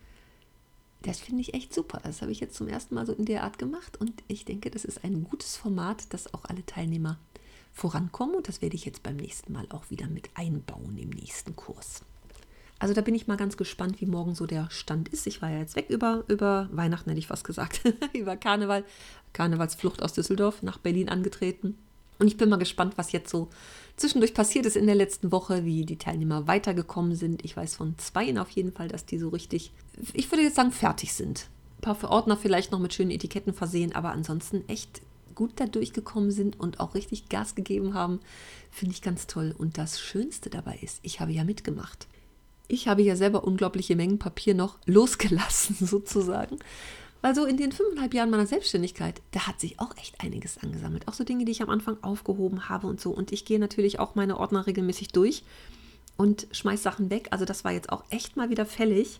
das 1.01 1.19
finde 1.19 1.41
ich 1.41 1.53
echt 1.53 1.73
super. 1.73 1.99
Das 2.01 2.21
habe 2.21 2.31
ich 2.31 2.39
jetzt 2.39 2.55
zum 2.55 2.69
ersten 2.69 2.95
Mal 2.95 3.05
so 3.05 3.11
in 3.11 3.25
der 3.25 3.43
Art 3.43 3.57
gemacht 3.57 3.99
und 3.99 4.23
ich 4.29 4.45
denke, 4.45 4.71
das 4.71 4.85
ist 4.85 5.03
ein 5.03 5.25
gutes 5.25 5.57
Format, 5.57 6.13
das 6.13 6.33
auch 6.33 6.45
alle 6.45 6.65
Teilnehmer 6.65 7.19
vorankommen 7.75 8.35
und 8.35 8.47
das 8.47 8.61
werde 8.61 8.75
ich 8.75 8.85
jetzt 8.85 9.03
beim 9.03 9.17
nächsten 9.17 9.53
Mal 9.53 9.67
auch 9.69 9.89
wieder 9.91 10.07
mit 10.07 10.29
einbauen 10.33 10.97
im 10.97 11.09
nächsten 11.09 11.55
Kurs. 11.55 12.01
Also 12.79 12.93
da 12.93 13.01
bin 13.01 13.15
ich 13.15 13.27
mal 13.27 13.37
ganz 13.37 13.57
gespannt, 13.57 14.01
wie 14.01 14.05
morgen 14.05 14.33
so 14.33 14.45
der 14.45 14.69
Stand 14.69 15.09
ist. 15.09 15.27
Ich 15.27 15.41
war 15.41 15.49
ja 15.49 15.59
jetzt 15.59 15.75
weg 15.75 15.89
über, 15.89 16.23
über 16.27 16.69
Weihnachten, 16.71 17.09
hätte 17.09 17.19
ich 17.19 17.27
fast 17.27 17.43
gesagt, 17.43 17.81
über 18.13 18.35
Karneval, 18.37 18.83
Karnevalsflucht 19.33 20.01
aus 20.01 20.13
Düsseldorf 20.13 20.63
nach 20.63 20.77
Berlin 20.77 21.09
angetreten. 21.09 21.77
Und 22.17 22.27
ich 22.27 22.37
bin 22.37 22.49
mal 22.49 22.57
gespannt, 22.57 22.97
was 22.97 23.11
jetzt 23.11 23.29
so 23.29 23.49
zwischendurch 23.97 24.33
passiert 24.33 24.65
ist 24.65 24.77
in 24.77 24.85
der 24.85 24.95
letzten 24.95 25.33
Woche, 25.33 25.65
wie 25.65 25.85
die 25.85 25.97
Teilnehmer 25.97 26.47
weitergekommen 26.47 27.15
sind. 27.15 27.43
Ich 27.43 27.55
weiß 27.55 27.75
von 27.75 27.97
zweien 27.97 28.37
auf 28.37 28.49
jeden 28.51 28.71
Fall, 28.71 28.87
dass 28.87 29.05
die 29.05 29.19
so 29.19 29.29
richtig, 29.29 29.73
ich 30.13 30.31
würde 30.31 30.43
jetzt 30.43 30.55
sagen, 30.55 30.71
fertig 30.71 31.13
sind. 31.13 31.49
Ein 31.77 31.81
paar 31.81 31.95
Verordner 31.95 32.37
vielleicht 32.37 32.71
noch 32.71 32.79
mit 32.79 32.93
schönen 32.93 33.11
Etiketten 33.11 33.53
versehen, 33.53 33.93
aber 33.93 34.11
ansonsten 34.11 34.67
echt 34.69 35.01
gut 35.35 35.51
da 35.57 35.65
durchgekommen 35.65 36.31
sind 36.31 36.59
und 36.59 36.79
auch 36.79 36.95
richtig 36.95 37.29
Gas 37.29 37.55
gegeben 37.55 37.93
haben, 37.93 38.19
finde 38.71 38.93
ich 38.93 39.01
ganz 39.01 39.27
toll. 39.27 39.53
Und 39.57 39.77
das 39.77 39.99
Schönste 39.99 40.49
dabei 40.49 40.79
ist, 40.81 40.99
ich 41.03 41.19
habe 41.19 41.31
ja 41.31 41.43
mitgemacht. 41.43 42.07
Ich 42.67 42.87
habe 42.87 43.03
ja 43.03 43.15
selber 43.15 43.43
unglaubliche 43.43 43.95
Mengen 43.95 44.17
Papier 44.17 44.55
noch 44.55 44.77
losgelassen, 44.85 45.75
sozusagen. 45.79 46.57
Weil 47.21 47.35
so 47.35 47.45
in 47.45 47.57
den 47.57 47.71
fünfeinhalb 47.71 48.13
Jahren 48.13 48.29
meiner 48.29 48.45
Selbstständigkeit, 48.45 49.21
da 49.31 49.47
hat 49.47 49.59
sich 49.59 49.79
auch 49.79 49.97
echt 49.97 50.21
einiges 50.21 50.59
angesammelt. 50.59 51.07
Auch 51.07 51.13
so 51.13 51.23
Dinge, 51.23 51.45
die 51.45 51.51
ich 51.51 51.63
am 51.63 51.69
Anfang 51.69 51.97
aufgehoben 52.03 52.69
habe 52.69 52.87
und 52.87 53.01
so. 53.01 53.11
Und 53.11 53.31
ich 53.31 53.45
gehe 53.45 53.59
natürlich 53.59 53.99
auch 53.99 54.15
meine 54.15 54.37
Ordner 54.37 54.67
regelmäßig 54.67 55.09
durch 55.09 55.43
und 56.17 56.47
schmeiß 56.51 56.83
Sachen 56.83 57.09
weg. 57.09 57.29
Also 57.31 57.45
das 57.45 57.63
war 57.63 57.71
jetzt 57.71 57.89
auch 57.91 58.03
echt 58.09 58.37
mal 58.37 58.49
wieder 58.49 58.65
fällig, 58.65 59.19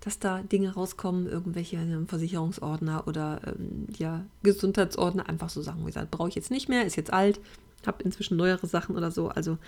dass 0.00 0.18
da 0.18 0.42
Dinge 0.42 0.74
rauskommen, 0.74 1.26
irgendwelche 1.26 1.76
ähm, 1.76 2.06
Versicherungsordner 2.06 3.06
oder 3.06 3.40
ähm, 3.46 3.86
ja, 3.96 4.24
Gesundheitsordner, 4.42 5.28
einfach 5.28 5.50
so 5.50 5.62
Sachen, 5.62 5.82
wie 5.82 5.86
gesagt, 5.86 6.10
brauche 6.10 6.28
ich 6.28 6.34
jetzt 6.34 6.50
nicht 6.50 6.68
mehr, 6.68 6.84
ist 6.84 6.96
jetzt 6.96 7.12
alt, 7.12 7.40
habe 7.86 8.02
inzwischen 8.02 8.36
neuere 8.36 8.66
Sachen 8.66 8.96
oder 8.96 9.10
so. 9.10 9.28
Also 9.28 9.58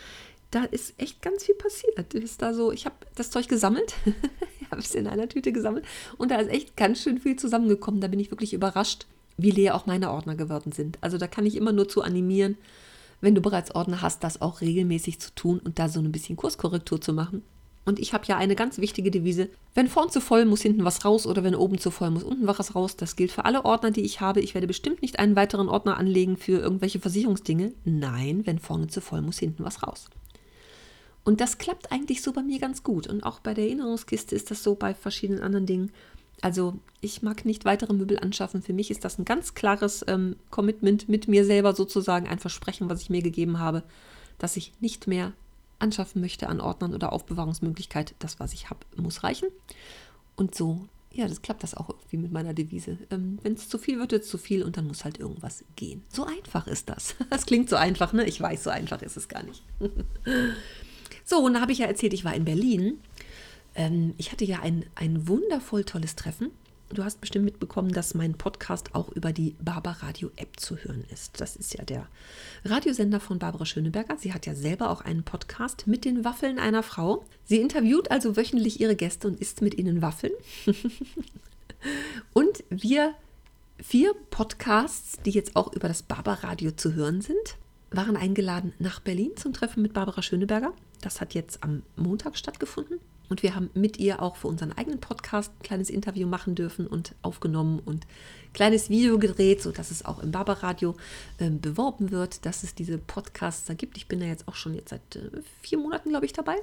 da 0.50 0.64
ist 0.64 0.94
echt 0.98 1.22
ganz 1.22 1.44
viel 1.44 1.54
passiert. 1.54 2.14
Ist 2.14 2.42
da 2.42 2.54
so, 2.54 2.72
ich 2.72 2.84
habe 2.84 2.96
das 3.14 3.30
Zeug 3.30 3.48
gesammelt, 3.48 3.94
habe 4.70 4.80
es 4.80 4.94
in 4.94 5.06
einer 5.06 5.28
Tüte 5.28 5.52
gesammelt 5.52 5.84
und 6.16 6.30
da 6.30 6.36
ist 6.36 6.50
echt 6.50 6.76
ganz 6.76 7.02
schön 7.02 7.18
viel 7.18 7.36
zusammengekommen. 7.36 8.00
Da 8.00 8.08
bin 8.08 8.20
ich 8.20 8.30
wirklich 8.30 8.52
überrascht, 8.52 9.06
wie 9.36 9.50
leer 9.50 9.74
auch 9.74 9.86
meine 9.86 10.10
Ordner 10.10 10.36
geworden 10.36 10.72
sind. 10.72 10.98
Also 11.00 11.18
da 11.18 11.26
kann 11.26 11.46
ich 11.46 11.56
immer 11.56 11.72
nur 11.72 11.88
zu 11.88 12.02
animieren, 12.02 12.56
wenn 13.20 13.34
du 13.34 13.40
bereits 13.40 13.74
Ordner 13.74 14.02
hast, 14.02 14.24
das 14.24 14.40
auch 14.40 14.60
regelmäßig 14.60 15.20
zu 15.20 15.34
tun 15.34 15.60
und 15.60 15.78
da 15.78 15.88
so 15.88 16.00
ein 16.00 16.12
bisschen 16.12 16.36
Kurskorrektur 16.36 17.00
zu 17.00 17.12
machen. 17.12 17.42
Und 17.84 17.98
ich 17.98 18.12
habe 18.12 18.26
ja 18.26 18.36
eine 18.36 18.54
ganz 18.54 18.78
wichtige 18.78 19.10
Devise. 19.10 19.48
Wenn 19.74 19.88
vorn 19.88 20.10
zu 20.10 20.20
voll, 20.20 20.44
muss 20.44 20.60
hinten 20.60 20.84
was 20.84 21.04
raus 21.04 21.26
oder 21.26 21.42
wenn 21.42 21.54
oben 21.54 21.78
zu 21.78 21.90
voll, 21.90 22.10
muss 22.10 22.22
unten 22.22 22.46
was 22.46 22.74
raus. 22.74 22.96
Das 22.96 23.16
gilt 23.16 23.32
für 23.32 23.46
alle 23.46 23.64
Ordner, 23.64 23.90
die 23.90 24.02
ich 24.02 24.20
habe. 24.20 24.40
Ich 24.40 24.54
werde 24.54 24.66
bestimmt 24.66 25.02
nicht 25.02 25.18
einen 25.18 25.34
weiteren 25.34 25.68
Ordner 25.68 25.96
anlegen 25.96 26.36
für 26.36 26.60
irgendwelche 26.60 27.00
Versicherungsdinge. 27.00 27.72
Nein, 27.84 28.42
wenn 28.44 28.58
vorne 28.58 28.88
zu 28.88 29.00
voll, 29.00 29.22
muss 29.22 29.38
hinten 29.38 29.64
was 29.64 29.82
raus. 29.82 30.06
Und 31.24 31.40
das 31.40 31.58
klappt 31.58 31.90
eigentlich 31.90 32.22
so 32.22 32.32
bei 32.32 32.42
mir 32.42 32.58
ganz 32.58 32.82
gut. 32.82 33.06
Und 33.06 33.22
auch 33.22 33.40
bei 33.40 33.54
der 33.54 33.64
Erinnerungskiste 33.64 34.34
ist 34.34 34.50
das 34.50 34.62
so 34.62 34.74
bei 34.74 34.94
verschiedenen 34.94 35.42
anderen 35.42 35.66
Dingen. 35.66 35.92
Also 36.42 36.74
ich 37.00 37.22
mag 37.22 37.44
nicht 37.44 37.64
weitere 37.64 37.92
Möbel 37.92 38.18
anschaffen. 38.18 38.62
Für 38.62 38.72
mich 38.72 38.90
ist 38.90 39.04
das 39.04 39.18
ein 39.18 39.24
ganz 39.24 39.54
klares 39.54 40.04
ähm, 40.06 40.36
Commitment 40.50 41.08
mit 41.08 41.28
mir 41.28 41.44
selber 41.44 41.74
sozusagen, 41.74 42.28
ein 42.28 42.38
Versprechen, 42.38 42.88
was 42.88 43.02
ich 43.02 43.10
mir 43.10 43.22
gegeben 43.22 43.58
habe, 43.58 43.82
dass 44.38 44.56
ich 44.56 44.72
nicht 44.80 45.06
mehr 45.06 45.32
anschaffen 45.80 46.20
möchte 46.20 46.48
an 46.48 46.60
Ordnern 46.60 46.94
oder 46.94 47.12
Aufbewahrungsmöglichkeit. 47.12 48.14
Das, 48.18 48.40
was 48.40 48.52
ich 48.52 48.70
habe, 48.70 48.80
muss 48.96 49.22
reichen. 49.22 49.48
Und 50.36 50.54
so, 50.54 50.86
ja, 51.12 51.26
das 51.26 51.42
klappt 51.42 51.62
das 51.62 51.74
auch 51.74 51.90
irgendwie 51.90 52.18
mit 52.18 52.32
meiner 52.32 52.54
Devise. 52.54 52.98
Ähm, 53.10 53.38
Wenn 53.42 53.54
es 53.54 53.68
zu 53.68 53.78
viel 53.78 53.98
wird, 53.98 54.12
wird 54.12 54.24
es 54.24 54.30
zu 54.30 54.38
viel 54.38 54.62
und 54.62 54.76
dann 54.76 54.86
muss 54.86 55.04
halt 55.04 55.18
irgendwas 55.18 55.64
gehen. 55.76 56.02
So 56.08 56.24
einfach 56.24 56.66
ist 56.66 56.88
das. 56.88 57.16
Das 57.30 57.46
klingt 57.46 57.68
so 57.68 57.76
einfach, 57.76 58.12
ne? 58.12 58.24
Ich 58.24 58.40
weiß, 58.40 58.64
so 58.64 58.70
einfach 58.70 59.02
ist 59.02 59.16
es 59.16 59.28
gar 59.28 59.42
nicht. 59.42 59.62
So, 61.22 61.44
und 61.44 61.54
da 61.54 61.60
habe 61.60 61.70
ich 61.70 61.78
ja 61.78 61.86
erzählt, 61.86 62.12
ich 62.12 62.24
war 62.24 62.34
in 62.34 62.44
Berlin. 62.44 62.98
Ähm, 63.76 64.14
ich 64.18 64.32
hatte 64.32 64.44
ja 64.44 64.58
ein, 64.60 64.84
ein 64.96 65.28
wundervoll 65.28 65.84
tolles 65.84 66.16
Treffen. 66.16 66.50
Du 66.92 67.04
hast 67.04 67.20
bestimmt 67.20 67.44
mitbekommen, 67.44 67.92
dass 67.92 68.14
mein 68.14 68.34
Podcast 68.34 68.96
auch 68.96 69.10
über 69.10 69.32
die 69.32 69.54
Barbara 69.62 70.06
Radio 70.06 70.28
App 70.34 70.58
zu 70.58 70.76
hören 70.76 71.04
ist. 71.12 71.40
Das 71.40 71.54
ist 71.54 71.72
ja 71.74 71.84
der 71.84 72.08
Radiosender 72.64 73.20
von 73.20 73.38
Barbara 73.38 73.64
Schöneberger. 73.64 74.16
Sie 74.18 74.34
hat 74.34 74.44
ja 74.44 74.56
selber 74.56 74.90
auch 74.90 75.00
einen 75.00 75.22
Podcast 75.22 75.86
mit 75.86 76.04
den 76.04 76.24
Waffeln 76.24 76.58
einer 76.58 76.82
Frau. 76.82 77.24
Sie 77.44 77.60
interviewt 77.60 78.10
also 78.10 78.36
wöchentlich 78.36 78.80
ihre 78.80 78.96
Gäste 78.96 79.28
und 79.28 79.40
isst 79.40 79.62
mit 79.62 79.78
ihnen 79.78 80.02
Waffeln. 80.02 80.32
und 82.32 82.64
wir 82.70 83.14
vier 83.78 84.12
Podcasts, 84.30 85.18
die 85.24 85.30
jetzt 85.30 85.54
auch 85.54 85.72
über 85.72 85.86
das 85.86 86.02
Barbara 86.02 86.48
Radio 86.48 86.72
zu 86.72 86.94
hören 86.94 87.20
sind, 87.20 87.56
waren 87.92 88.16
eingeladen 88.16 88.72
nach 88.80 88.98
Berlin 88.98 89.30
zum 89.36 89.52
Treffen 89.52 89.82
mit 89.82 89.92
Barbara 89.92 90.22
Schöneberger. 90.22 90.72
Das 91.02 91.20
hat 91.20 91.34
jetzt 91.34 91.62
am 91.62 91.84
Montag 91.94 92.36
stattgefunden. 92.36 92.98
Und 93.30 93.42
wir 93.44 93.54
haben 93.54 93.70
mit 93.74 93.98
ihr 93.98 94.20
auch 94.20 94.36
für 94.36 94.48
unseren 94.48 94.72
eigenen 94.72 95.00
Podcast 95.00 95.52
ein 95.52 95.62
kleines 95.62 95.88
Interview 95.88 96.26
machen 96.26 96.56
dürfen 96.56 96.86
und 96.86 97.14
aufgenommen 97.22 97.78
und 97.78 98.04
ein 98.04 98.52
kleines 98.52 98.90
Video 98.90 99.18
gedreht, 99.18 99.62
sodass 99.62 99.92
es 99.92 100.04
auch 100.04 100.18
im 100.18 100.32
Barbaradio 100.32 100.96
äh, 101.38 101.48
beworben 101.48 102.10
wird, 102.10 102.44
dass 102.44 102.64
es 102.64 102.74
diese 102.74 102.98
Podcasts 102.98 103.64
da 103.66 103.74
gibt. 103.74 103.96
Ich 103.96 104.08
bin 104.08 104.18
da 104.20 104.26
jetzt 104.26 104.48
auch 104.48 104.56
schon 104.56 104.74
jetzt 104.74 104.90
seit 104.90 105.16
äh, 105.16 105.30
vier 105.62 105.78
Monaten, 105.78 106.10
glaube 106.10 106.26
ich, 106.26 106.32
dabei. 106.32 106.56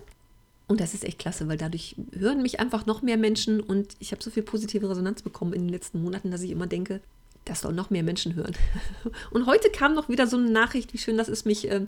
Und 0.67 0.81
das 0.81 0.93
ist 0.93 1.05
echt 1.05 1.19
klasse, 1.19 1.47
weil 1.47 1.57
dadurch 1.57 1.95
hören 2.11 2.41
mich 2.41 2.59
einfach 2.59 2.85
noch 2.85 3.01
mehr 3.01 3.15
Menschen 3.15 3.61
und 3.61 3.95
ich 3.99 4.11
habe 4.11 4.21
so 4.21 4.29
viel 4.29 4.43
positive 4.43 4.89
Resonanz 4.89 5.21
bekommen 5.21 5.53
in 5.53 5.61
den 5.61 5.69
letzten 5.69 6.01
Monaten, 6.01 6.29
dass 6.29 6.41
ich 6.41 6.51
immer 6.51 6.67
denke, 6.67 6.99
das 7.47 7.61
soll 7.61 7.73
noch 7.73 7.89
mehr 7.89 8.03
Menschen 8.03 8.35
hören. 8.35 8.53
Und 9.31 9.45
heute 9.45 9.69
kam 9.69 9.93
noch 9.93 10.09
wieder 10.09 10.27
so 10.27 10.37
eine 10.37 10.49
Nachricht, 10.49 10.93
wie 10.93 10.97
schön 10.97 11.17
das 11.17 11.29
ist, 11.29 11.45
mich 11.45 11.69
äh, 11.69 11.85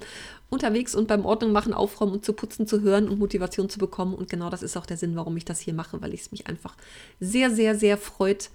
unterwegs 0.49 0.95
und 0.95 1.07
beim 1.07 1.25
Ordnung 1.25 1.51
machen, 1.51 1.73
aufräumen 1.73 2.13
und 2.13 2.25
zu 2.25 2.33
putzen 2.33 2.65
zu 2.65 2.81
hören 2.81 3.07
und 3.09 3.19
Motivation 3.19 3.69
zu 3.69 3.77
bekommen. 3.77 4.13
Und 4.13 4.29
genau 4.29 4.49
das 4.49 4.63
ist 4.63 4.77
auch 4.77 4.85
der 4.85 4.97
Sinn, 4.97 5.15
warum 5.15 5.35
ich 5.37 5.45
das 5.45 5.59
hier 5.59 5.73
mache, 5.73 6.01
weil 6.01 6.13
es 6.13 6.31
mich 6.31 6.47
einfach 6.47 6.75
sehr, 7.19 7.51
sehr, 7.51 7.75
sehr 7.75 7.97
freut, 7.97 8.49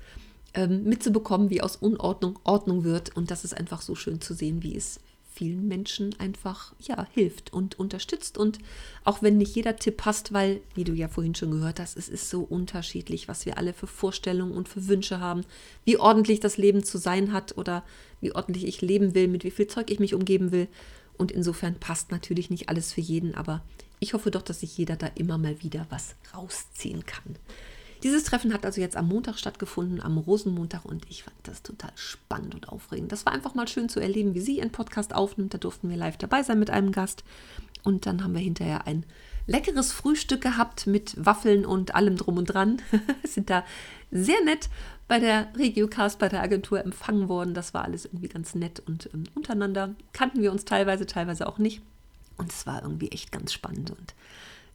ähm, 0.55 0.85
mitzubekommen, 0.85 1.51
wie 1.51 1.61
aus 1.61 1.77
Unordnung 1.77 2.39
Ordnung 2.45 2.85
wird. 2.85 3.17
Und 3.17 3.31
das 3.31 3.45
ist 3.45 3.57
einfach 3.57 3.83
so 3.83 3.95
schön 3.95 4.21
zu 4.21 4.35
sehen, 4.35 4.63
wie 4.63 4.77
es 4.77 5.01
vielen 5.35 5.67
Menschen 5.67 6.15
einfach 6.21 6.75
ja, 6.79 7.07
hilft 7.13 7.53
und 7.53 7.77
unterstützt. 7.79 8.39
Und 8.39 8.59
auch 9.03 9.21
wenn 9.21 9.37
nicht 9.37 9.57
jeder 9.57 9.77
Tipp 9.77 9.97
passt, 9.97 10.33
weil, 10.33 10.61
wie 10.75 10.85
du 10.85 10.93
ja 10.93 11.09
vorhin 11.09 11.35
schon 11.35 11.51
gehört 11.51 11.81
hast, 11.81 11.97
es 11.97 12.09
ist 12.09 12.31
so 12.31 12.43
unterschiedlich, 12.43 13.27
was 13.27 13.45
wir 13.45 13.59
alle 13.59 13.73
für 13.73 13.89
Vorstellungen 13.89 14.53
und 14.53 14.69
für 14.69 14.87
Wünsche 14.87 15.19
haben, 15.19 15.45
wie 15.85 15.99
ordentlich 15.99 16.39
das 16.39 16.57
Leben 16.57 16.85
zu 16.85 16.99
sein 16.99 17.33
hat 17.33 17.59
oder 17.59 17.83
wie 18.21 18.33
ordentlich 18.33 18.65
ich 18.65 18.81
leben 18.81 19.15
will, 19.15 19.27
mit 19.27 19.43
wie 19.43 19.51
viel 19.51 19.67
Zeug 19.67 19.91
ich 19.91 19.99
mich 19.99 20.15
umgeben 20.15 20.53
will. 20.53 20.69
Und 21.19 21.33
insofern 21.33 21.75
passt 21.75 22.13
natürlich 22.13 22.51
nicht 22.51 22.69
alles 22.69 22.93
für 22.93 23.01
jeden, 23.01 23.35
aber 23.35 23.63
ich 23.99 24.15
hoffe 24.15 24.31
doch, 24.31 24.43
dass 24.43 24.61
sich 24.61 24.77
jeder 24.79 24.97
da 24.97 25.09
immer 25.15 25.39
mal 25.39 25.63
wieder 25.63 25.87
was 25.91 26.15
rausziehen 26.35 27.07
kann. 27.07 27.37
Dieses 28.05 28.25
Treffen 28.25 28.53
hat 28.53 28.67
also 28.67 28.83
jetzt 28.83 28.99
am 28.99 29.09
Montag 29.09 29.39
stattgefunden, 29.39 30.03
am 30.03 30.19
Rosenmontag, 30.19 30.85
und 30.85 31.07
ich 31.09 31.25
fand 31.25 31.37
das 31.45 31.63
total 31.63 31.91
spannend 31.95 32.55
und 32.55 32.69
aufregend. 32.69 33.11
Das 33.11 33.25
war 33.25 33.33
einfach 33.33 33.55
mal 33.55 33.67
schön 33.67 33.89
zu 33.89 33.99
erleben, 33.99 34.35
wie 34.35 34.43
sie 34.43 34.59
ihren 34.59 34.73
Podcast 34.73 35.15
aufnimmt. 35.15 35.55
Da 35.55 35.59
durften 35.59 35.89
wir 35.89 35.97
live 35.97 36.19
dabei 36.19 36.43
sein 36.43 36.59
mit 36.59 36.69
einem 36.69 36.93
Gast. 36.93 37.25
Und 37.83 38.05
dann 38.05 38.23
haben 38.23 38.35
wir 38.35 38.43
hinterher 38.43 38.87
ein 38.87 39.07
leckeres 39.47 39.91
Frühstück 39.91 40.43
gehabt 40.43 40.87
mit 40.87 41.15
Waffeln 41.17 41.65
und 41.65 41.95
allem 41.95 42.17
drum 42.17 42.37
und 42.37 42.45
dran. 42.45 42.83
Sind 43.25 43.49
da 43.49 43.65
sehr 44.11 44.43
nett 44.45 44.69
bei 45.09 45.19
der 45.19 45.49
Regiocast, 45.57 46.19
bei 46.19 46.29
der 46.29 46.43
Agentur 46.43 46.85
empfangen 46.85 47.31
worden. 47.31 47.55
Das 47.55 47.73
war 47.73 47.85
alles 47.85 48.05
irgendwie 48.05 48.29
ganz 48.29 48.55
nett 48.55 48.83
und 48.87 49.09
ähm, 49.15 49.25
untereinander 49.35 49.95
kannten 50.13 50.43
wir 50.43 50.53
uns 50.53 50.67
teilweise, 50.67 51.07
teilweise 51.07 51.49
auch 51.49 51.57
nicht. 51.57 51.81
Und 52.37 52.53
es 52.53 52.67
war 52.67 52.83
irgendwie 52.83 53.11
echt 53.13 53.33
ganz 53.33 53.55
spannend. 53.55 53.93
Und 53.93 54.15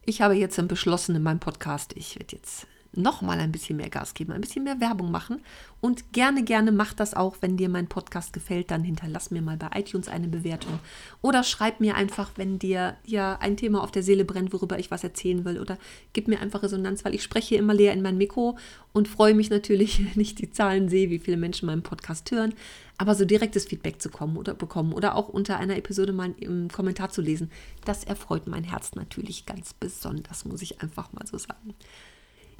ich 0.04 0.20
habe 0.20 0.34
jetzt 0.34 0.60
beschlossen 0.66 1.14
in 1.14 1.22
meinem 1.22 1.38
Podcast, 1.38 1.92
ich 1.96 2.18
werde 2.18 2.34
jetzt 2.34 2.66
noch 2.92 3.22
mal 3.22 3.38
ein 3.38 3.52
bisschen 3.52 3.76
mehr 3.76 3.88
Gas 3.88 4.14
geben, 4.14 4.32
ein 4.32 4.40
bisschen 4.40 4.64
mehr 4.64 4.80
Werbung 4.80 5.10
machen. 5.10 5.40
Und 5.80 6.12
gerne, 6.12 6.42
gerne 6.42 6.72
mach 6.72 6.92
das 6.92 7.14
auch, 7.14 7.36
wenn 7.40 7.56
dir 7.56 7.68
mein 7.68 7.86
Podcast 7.86 8.32
gefällt, 8.32 8.70
dann 8.70 8.84
hinterlass 8.84 9.30
mir 9.30 9.42
mal 9.42 9.56
bei 9.56 9.70
iTunes 9.78 10.08
eine 10.08 10.28
Bewertung. 10.28 10.78
Oder 11.22 11.42
schreib 11.42 11.80
mir 11.80 11.94
einfach, 11.94 12.32
wenn 12.36 12.58
dir 12.58 12.96
ja 13.06 13.38
ein 13.40 13.56
Thema 13.56 13.82
auf 13.82 13.90
der 13.90 14.02
Seele 14.02 14.24
brennt, 14.24 14.52
worüber 14.52 14.78
ich 14.78 14.90
was 14.90 15.04
erzählen 15.04 15.44
will. 15.44 15.60
Oder 15.60 15.78
gib 16.12 16.28
mir 16.28 16.40
einfach 16.40 16.62
Resonanz, 16.62 17.04
weil 17.04 17.14
ich 17.14 17.22
spreche 17.22 17.56
immer 17.56 17.74
leer 17.74 17.92
in 17.92 18.02
mein 18.02 18.18
Mikro 18.18 18.58
und 18.92 19.08
freue 19.08 19.34
mich 19.34 19.50
natürlich, 19.50 20.04
wenn 20.14 20.20
ich 20.20 20.34
die 20.34 20.50
Zahlen 20.50 20.88
sehe, 20.88 21.10
wie 21.10 21.18
viele 21.18 21.36
Menschen 21.36 21.66
meinen 21.66 21.82
Podcast 21.82 22.30
hören. 22.30 22.54
Aber 22.98 23.14
so 23.14 23.24
direktes 23.24 23.64
Feedback 23.64 24.02
zu 24.02 24.10
kommen 24.10 24.36
oder 24.36 24.52
bekommen 24.52 24.92
oder 24.92 25.14
auch 25.14 25.28
unter 25.28 25.56
einer 25.56 25.76
Episode 25.76 26.12
mal 26.12 26.34
im 26.38 26.68
Kommentar 26.68 27.08
zu 27.08 27.22
lesen, 27.22 27.50
das 27.86 28.04
erfreut 28.04 28.46
mein 28.46 28.64
Herz 28.64 28.94
natürlich 28.94 29.46
ganz 29.46 29.72
besonders, 29.72 30.44
muss 30.44 30.60
ich 30.60 30.82
einfach 30.82 31.10
mal 31.14 31.26
so 31.26 31.38
sagen. 31.38 31.74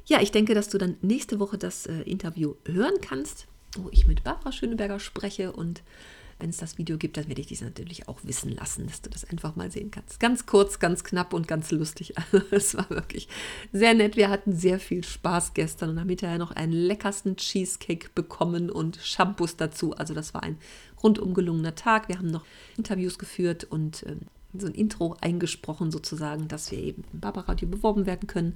Ja, 0.05 0.21
ich 0.21 0.31
denke, 0.31 0.53
dass 0.53 0.69
du 0.69 0.77
dann 0.77 0.97
nächste 1.01 1.39
Woche 1.39 1.57
das 1.57 1.85
äh, 1.85 2.01
Interview 2.01 2.55
hören 2.65 2.95
kannst, 3.01 3.47
wo 3.77 3.89
ich 3.91 4.07
mit 4.07 4.23
Barbara 4.23 4.51
Schöneberger 4.51 4.99
spreche 4.99 5.51
und 5.51 5.81
wenn 6.41 6.49
es 6.49 6.57
das 6.57 6.79
Video 6.79 6.97
gibt, 6.97 7.17
dann 7.17 7.27
werde 7.27 7.39
ich 7.39 7.47
dich 7.47 7.61
natürlich 7.61 8.07
auch 8.07 8.19
wissen 8.23 8.49
lassen, 8.49 8.87
dass 8.87 9.01
du 9.01 9.11
das 9.11 9.25
einfach 9.25 9.55
mal 9.55 9.69
sehen 9.69 9.91
kannst. 9.91 10.19
Ganz 10.19 10.47
kurz, 10.47 10.79
ganz 10.79 11.03
knapp 11.03 11.33
und 11.33 11.47
ganz 11.47 11.71
lustig. 11.71 12.13
Also 12.31 12.45
es 12.51 12.75
war 12.75 12.89
wirklich 12.89 13.27
sehr 13.71 13.93
nett. 13.93 14.15
Wir 14.15 14.29
hatten 14.29 14.55
sehr 14.55 14.79
viel 14.79 15.03
Spaß 15.03 15.53
gestern 15.53 15.91
und 15.91 15.99
haben 15.99 16.09
hinterher 16.09 16.39
noch 16.39 16.51
einen 16.51 16.73
leckersten 16.73 17.35
Cheesecake 17.35 18.09
bekommen 18.15 18.71
und 18.71 18.97
Shampoos 18.97 19.55
dazu. 19.57 19.93
Also 19.93 20.13
das 20.13 20.33
war 20.33 20.41
ein 20.43 20.57
rundum 21.03 21.33
gelungener 21.33 21.75
Tag. 21.75 22.07
Wir 22.07 22.17
haben 22.17 22.31
noch 22.31 22.45
Interviews 22.77 23.19
geführt 23.19 23.65
und 23.65 24.03
ähm, 24.07 24.21
so 24.57 24.67
ein 24.67 24.73
Intro 24.73 25.17
eingesprochen 25.21 25.91
sozusagen, 25.91 26.47
dass 26.47 26.71
wir 26.71 26.79
eben 26.79 27.03
im 27.13 27.19
Barbaradio 27.19 27.67
beworben 27.67 28.05
werden 28.05 28.27
können. 28.27 28.53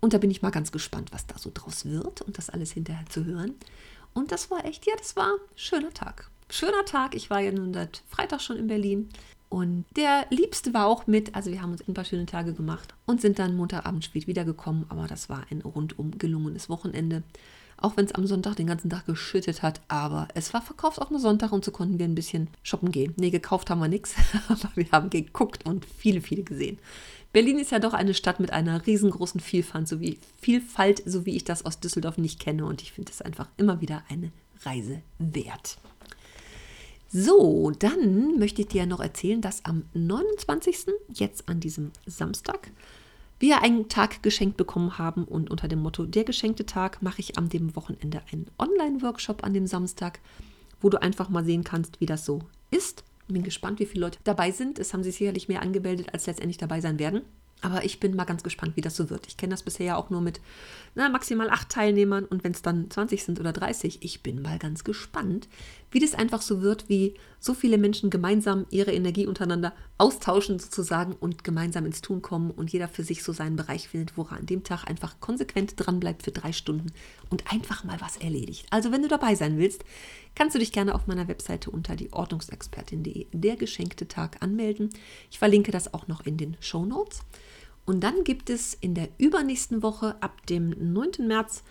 Und 0.00 0.12
da 0.12 0.18
bin 0.18 0.30
ich 0.30 0.42
mal 0.42 0.50
ganz 0.50 0.72
gespannt, 0.72 1.12
was 1.12 1.26
da 1.26 1.38
so 1.38 1.50
draus 1.52 1.84
wird 1.84 2.22
und 2.22 2.38
das 2.38 2.50
alles 2.50 2.72
hinterher 2.72 3.06
zu 3.08 3.24
hören. 3.24 3.54
Und 4.12 4.32
das 4.32 4.50
war 4.50 4.64
echt, 4.64 4.86
ja, 4.86 4.94
das 4.96 5.16
war 5.16 5.26
ein 5.26 5.40
schöner 5.56 5.92
Tag. 5.92 6.30
Schöner 6.50 6.84
Tag. 6.84 7.14
Ich 7.14 7.30
war 7.30 7.40
ja 7.40 7.52
nun 7.52 7.74
seit 7.74 8.02
Freitag 8.08 8.40
schon 8.40 8.56
in 8.56 8.66
Berlin. 8.66 9.08
Und 9.48 9.84
der 9.96 10.26
Liebste 10.30 10.74
war 10.74 10.86
auch 10.86 11.06
mit. 11.06 11.34
Also 11.34 11.50
wir 11.50 11.62
haben 11.62 11.72
uns 11.72 11.86
ein 11.86 11.94
paar 11.94 12.04
schöne 12.04 12.26
Tage 12.26 12.54
gemacht 12.54 12.94
und 13.06 13.20
sind 13.20 13.38
dann 13.38 13.56
Montagabend 13.56 14.04
spät 14.04 14.26
wiedergekommen. 14.26 14.86
Aber 14.88 15.06
das 15.06 15.28
war 15.28 15.46
ein 15.50 15.62
rundum 15.62 16.18
gelungenes 16.18 16.68
Wochenende. 16.68 17.22
Auch 17.76 17.96
wenn 17.96 18.04
es 18.04 18.14
am 18.14 18.26
Sonntag 18.26 18.56
den 18.56 18.66
ganzen 18.66 18.90
Tag 18.90 19.06
geschüttet 19.06 19.62
hat. 19.62 19.80
Aber 19.88 20.28
es 20.34 20.54
war 20.54 20.62
verkaufsoffener 20.62 21.20
Sonntag 21.20 21.52
und 21.52 21.64
so 21.64 21.70
konnten 21.70 21.98
wir 21.98 22.06
ein 22.06 22.14
bisschen 22.14 22.48
shoppen 22.62 22.90
gehen. 22.92 23.14
Nee, 23.16 23.30
gekauft 23.30 23.70
haben 23.70 23.80
wir 23.80 23.88
nichts. 23.88 24.14
Aber 24.48 24.70
wir 24.74 24.86
haben 24.92 25.10
geguckt 25.10 25.66
und 25.66 25.84
viele, 25.84 26.20
viele 26.20 26.42
gesehen. 26.42 26.78
Berlin 27.32 27.58
ist 27.58 27.72
ja 27.72 27.80
doch 27.80 27.94
eine 27.94 28.14
Stadt 28.14 28.38
mit 28.38 28.52
einer 28.52 28.86
riesengroßen 28.86 29.40
Vielfalt, 29.40 29.88
so 29.88 30.00
wie, 30.00 30.18
Vielfalt, 30.40 31.02
so 31.04 31.26
wie 31.26 31.34
ich 31.34 31.44
das 31.44 31.64
aus 31.64 31.80
Düsseldorf 31.80 32.16
nicht 32.16 32.38
kenne. 32.38 32.64
Und 32.64 32.80
ich 32.80 32.92
finde 32.92 33.10
es 33.10 33.22
einfach 33.22 33.48
immer 33.56 33.80
wieder 33.80 34.04
eine 34.08 34.30
Reise 34.64 35.02
wert. 35.18 35.78
So, 37.16 37.70
dann 37.70 38.38
möchte 38.38 38.62
ich 38.62 38.68
dir 38.68 38.82
ja 38.82 38.86
noch 38.86 38.98
erzählen, 38.98 39.40
dass 39.40 39.64
am 39.64 39.84
29. 39.94 40.86
jetzt 41.12 41.48
an 41.48 41.60
diesem 41.60 41.92
Samstag 42.06 42.70
wir 43.44 43.60
einen 43.60 43.90
Tag 43.90 44.22
geschenkt 44.22 44.56
bekommen 44.56 44.96
haben 44.96 45.24
und 45.24 45.50
unter 45.50 45.68
dem 45.68 45.82
Motto 45.82 46.06
Der 46.06 46.24
geschenkte 46.24 46.64
Tag 46.64 47.02
mache 47.02 47.20
ich 47.20 47.36
am 47.36 47.50
dem 47.50 47.76
Wochenende 47.76 48.22
einen 48.32 48.46
Online-Workshop 48.58 49.44
an 49.44 49.52
dem 49.52 49.66
Samstag, 49.66 50.20
wo 50.80 50.88
du 50.88 51.02
einfach 51.02 51.28
mal 51.28 51.44
sehen 51.44 51.62
kannst, 51.62 52.00
wie 52.00 52.06
das 52.06 52.24
so 52.24 52.40
ist. 52.70 53.04
Bin 53.28 53.42
gespannt, 53.42 53.80
wie 53.80 53.86
viele 53.86 54.06
Leute 54.06 54.18
dabei 54.24 54.50
sind. 54.50 54.78
Es 54.78 54.94
haben 54.94 55.02
sich 55.02 55.16
sicherlich 55.16 55.48
mehr 55.48 55.60
angemeldet, 55.60 56.14
als 56.14 56.24
letztendlich 56.24 56.56
dabei 56.56 56.80
sein 56.80 56.98
werden. 56.98 57.20
Aber 57.60 57.84
ich 57.84 57.98
bin 57.98 58.14
mal 58.14 58.24
ganz 58.24 58.42
gespannt, 58.42 58.76
wie 58.76 58.82
das 58.82 58.94
so 58.94 59.08
wird. 59.08 59.26
Ich 59.26 59.38
kenne 59.38 59.52
das 59.52 59.62
bisher 59.62 59.86
ja 59.86 59.96
auch 59.96 60.10
nur 60.10 60.20
mit 60.20 60.40
na, 60.94 61.08
maximal 61.08 61.50
acht 61.50 61.70
Teilnehmern 61.70 62.24
und 62.24 62.44
wenn 62.44 62.52
es 62.52 62.62
dann 62.62 62.90
20 62.90 63.24
sind 63.24 63.40
oder 63.40 63.52
30, 63.52 64.02
ich 64.02 64.22
bin 64.22 64.42
mal 64.42 64.58
ganz 64.58 64.84
gespannt, 64.84 65.48
wie 65.90 65.98
das 65.98 66.14
einfach 66.14 66.42
so 66.42 66.60
wird, 66.60 66.88
wie 66.88 67.14
so 67.40 67.52
viele 67.54 67.78
Menschen 67.78 68.10
gemeinsam 68.10 68.66
ihre 68.70 68.92
Energie 68.92 69.26
untereinander 69.26 69.72
austauschen 69.98 70.58
sozusagen 70.58 71.14
und 71.14 71.42
gemeinsam 71.42 71.86
ins 71.86 72.00
Tun 72.00 72.22
kommen 72.22 72.50
und 72.50 72.72
jeder 72.72 72.88
für 72.88 73.02
sich 73.02 73.22
so 73.22 73.32
seinen 73.32 73.56
Bereich 73.56 73.88
findet, 73.88 74.16
wo 74.16 74.22
er 74.22 74.32
an 74.32 74.46
dem 74.46 74.62
Tag 74.62 74.84
einfach 74.88 75.18
konsequent 75.20 75.74
dran 75.76 76.00
bleibt 76.00 76.22
für 76.22 76.32
drei 76.32 76.52
Stunden 76.52 76.92
und 77.30 77.52
einfach 77.52 77.82
mal 77.84 78.00
was 78.00 78.16
erledigt. 78.16 78.66
Also 78.70 78.92
wenn 78.92 79.02
du 79.02 79.08
dabei 79.08 79.34
sein 79.34 79.58
willst, 79.58 79.84
kannst 80.34 80.54
du 80.54 80.58
dich 80.58 80.72
gerne 80.72 80.94
auf 80.94 81.06
meiner 81.06 81.28
Webseite 81.28 81.70
unter 81.70 81.96
die 81.96 82.12
Ordnungsexpertin.de 82.12 83.26
der 83.32 83.56
geschenkte 83.56 84.06
Tag 84.06 84.42
anmelden. 84.42 84.90
Ich 85.30 85.38
verlinke 85.38 85.72
das 85.72 85.92
auch 85.92 86.08
noch 86.08 86.24
in 86.24 86.36
den 86.36 86.56
Show 86.60 86.84
Notes. 86.84 87.22
Und 87.86 88.00
dann 88.00 88.24
gibt 88.24 88.50
es 88.50 88.74
in 88.74 88.94
der 88.94 89.08
übernächsten 89.18 89.82
Woche 89.82 90.16
ab 90.22 90.46
dem 90.46 90.70
9. 90.70 91.26
März 91.26 91.62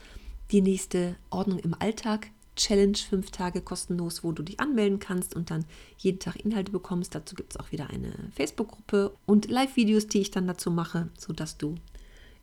die 0.51 0.61
nächste 0.61 1.15
Ordnung 1.29 1.59
im 1.59 1.73
Alltag 1.77 2.29
Challenge, 2.55 2.97
fünf 2.97 3.31
Tage 3.31 3.61
kostenlos, 3.61 4.23
wo 4.23 4.31
du 4.31 4.43
dich 4.43 4.59
anmelden 4.59 4.99
kannst 4.99 5.35
und 5.35 5.49
dann 5.49 5.65
jeden 5.97 6.19
Tag 6.19 6.35
Inhalte 6.35 6.71
bekommst. 6.71 7.15
Dazu 7.15 7.33
gibt 7.35 7.53
es 7.53 7.59
auch 7.59 7.71
wieder 7.71 7.89
eine 7.89 8.13
Facebook-Gruppe 8.35 9.15
und 9.25 9.49
Live-Videos, 9.49 10.07
die 10.07 10.21
ich 10.21 10.31
dann 10.31 10.45
dazu 10.45 10.69
mache, 10.69 11.09
sodass 11.17 11.57
du 11.57 11.75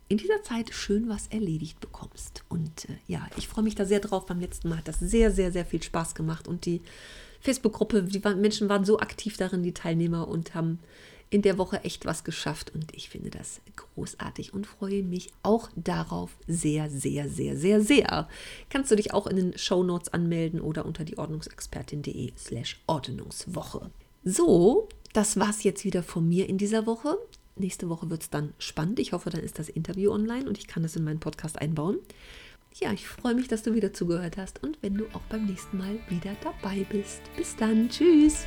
in 0.08 0.18
dieser 0.18 0.42
Zeit 0.42 0.74
schön 0.74 1.08
was 1.08 1.28
erledigt 1.28 1.78
bekommst. 1.78 2.42
Und 2.48 2.88
äh, 2.88 2.96
ja, 3.06 3.28
ich 3.36 3.46
freue 3.46 3.62
mich 3.62 3.76
da 3.76 3.84
sehr 3.84 4.00
drauf. 4.00 4.26
Beim 4.26 4.40
letzten 4.40 4.68
Mal 4.68 4.78
hat 4.78 4.88
das 4.88 4.98
sehr, 4.98 5.30
sehr, 5.30 5.52
sehr 5.52 5.64
viel 5.64 5.82
Spaß 5.82 6.16
gemacht 6.16 6.48
und 6.48 6.66
die 6.66 6.82
Facebook-Gruppe, 7.40 8.02
die 8.02 8.18
Menschen 8.18 8.68
waren 8.68 8.84
so 8.84 8.98
aktiv 8.98 9.36
darin, 9.36 9.62
die 9.62 9.72
Teilnehmer, 9.72 10.28
und 10.28 10.54
haben 10.54 10.80
in 11.30 11.42
der 11.42 11.58
Woche 11.58 11.84
echt 11.84 12.06
was 12.06 12.24
geschafft 12.24 12.72
und 12.74 12.92
ich 12.94 13.08
finde 13.08 13.30
das 13.30 13.60
großartig 13.76 14.52
und 14.52 14.66
freue 14.66 15.04
mich 15.04 15.32
auch 15.44 15.70
darauf 15.76 16.36
sehr, 16.48 16.90
sehr, 16.90 17.28
sehr, 17.28 17.56
sehr, 17.56 17.80
sehr. 17.80 18.28
Kannst 18.68 18.90
du 18.90 18.96
dich 18.96 19.14
auch 19.14 19.28
in 19.28 19.36
den 19.36 19.58
Show 19.58 19.84
Notes 19.84 20.12
anmelden 20.12 20.60
oder 20.60 20.84
unter 20.84 21.04
die 21.04 21.18
Ordnungsexpertin.de 21.18 22.32
slash 22.36 22.80
Ordnungswoche. 22.88 23.90
So, 24.24 24.88
das 25.12 25.38
war's 25.38 25.62
jetzt 25.62 25.84
wieder 25.84 26.02
von 26.02 26.28
mir 26.28 26.48
in 26.48 26.58
dieser 26.58 26.84
Woche. 26.86 27.16
Nächste 27.56 27.88
Woche 27.88 28.10
wird 28.10 28.22
es 28.22 28.30
dann 28.30 28.52
spannend. 28.58 28.98
Ich 28.98 29.12
hoffe, 29.12 29.30
dann 29.30 29.42
ist 29.42 29.58
das 29.58 29.68
Interview 29.68 30.10
online 30.10 30.48
und 30.48 30.58
ich 30.58 30.66
kann 30.66 30.84
es 30.84 30.96
in 30.96 31.04
meinen 31.04 31.20
Podcast 31.20 31.60
einbauen. 31.60 31.98
Ja, 32.80 32.92
ich 32.92 33.06
freue 33.06 33.34
mich, 33.34 33.48
dass 33.48 33.62
du 33.62 33.74
wieder 33.74 33.92
zugehört 33.92 34.36
hast 34.36 34.62
und 34.62 34.78
wenn 34.80 34.94
du 34.94 35.06
auch 35.12 35.22
beim 35.28 35.46
nächsten 35.46 35.78
Mal 35.78 35.98
wieder 36.08 36.36
dabei 36.42 36.84
bist. 36.90 37.20
Bis 37.36 37.54
dann. 37.56 37.88
Tschüss. 37.88 38.46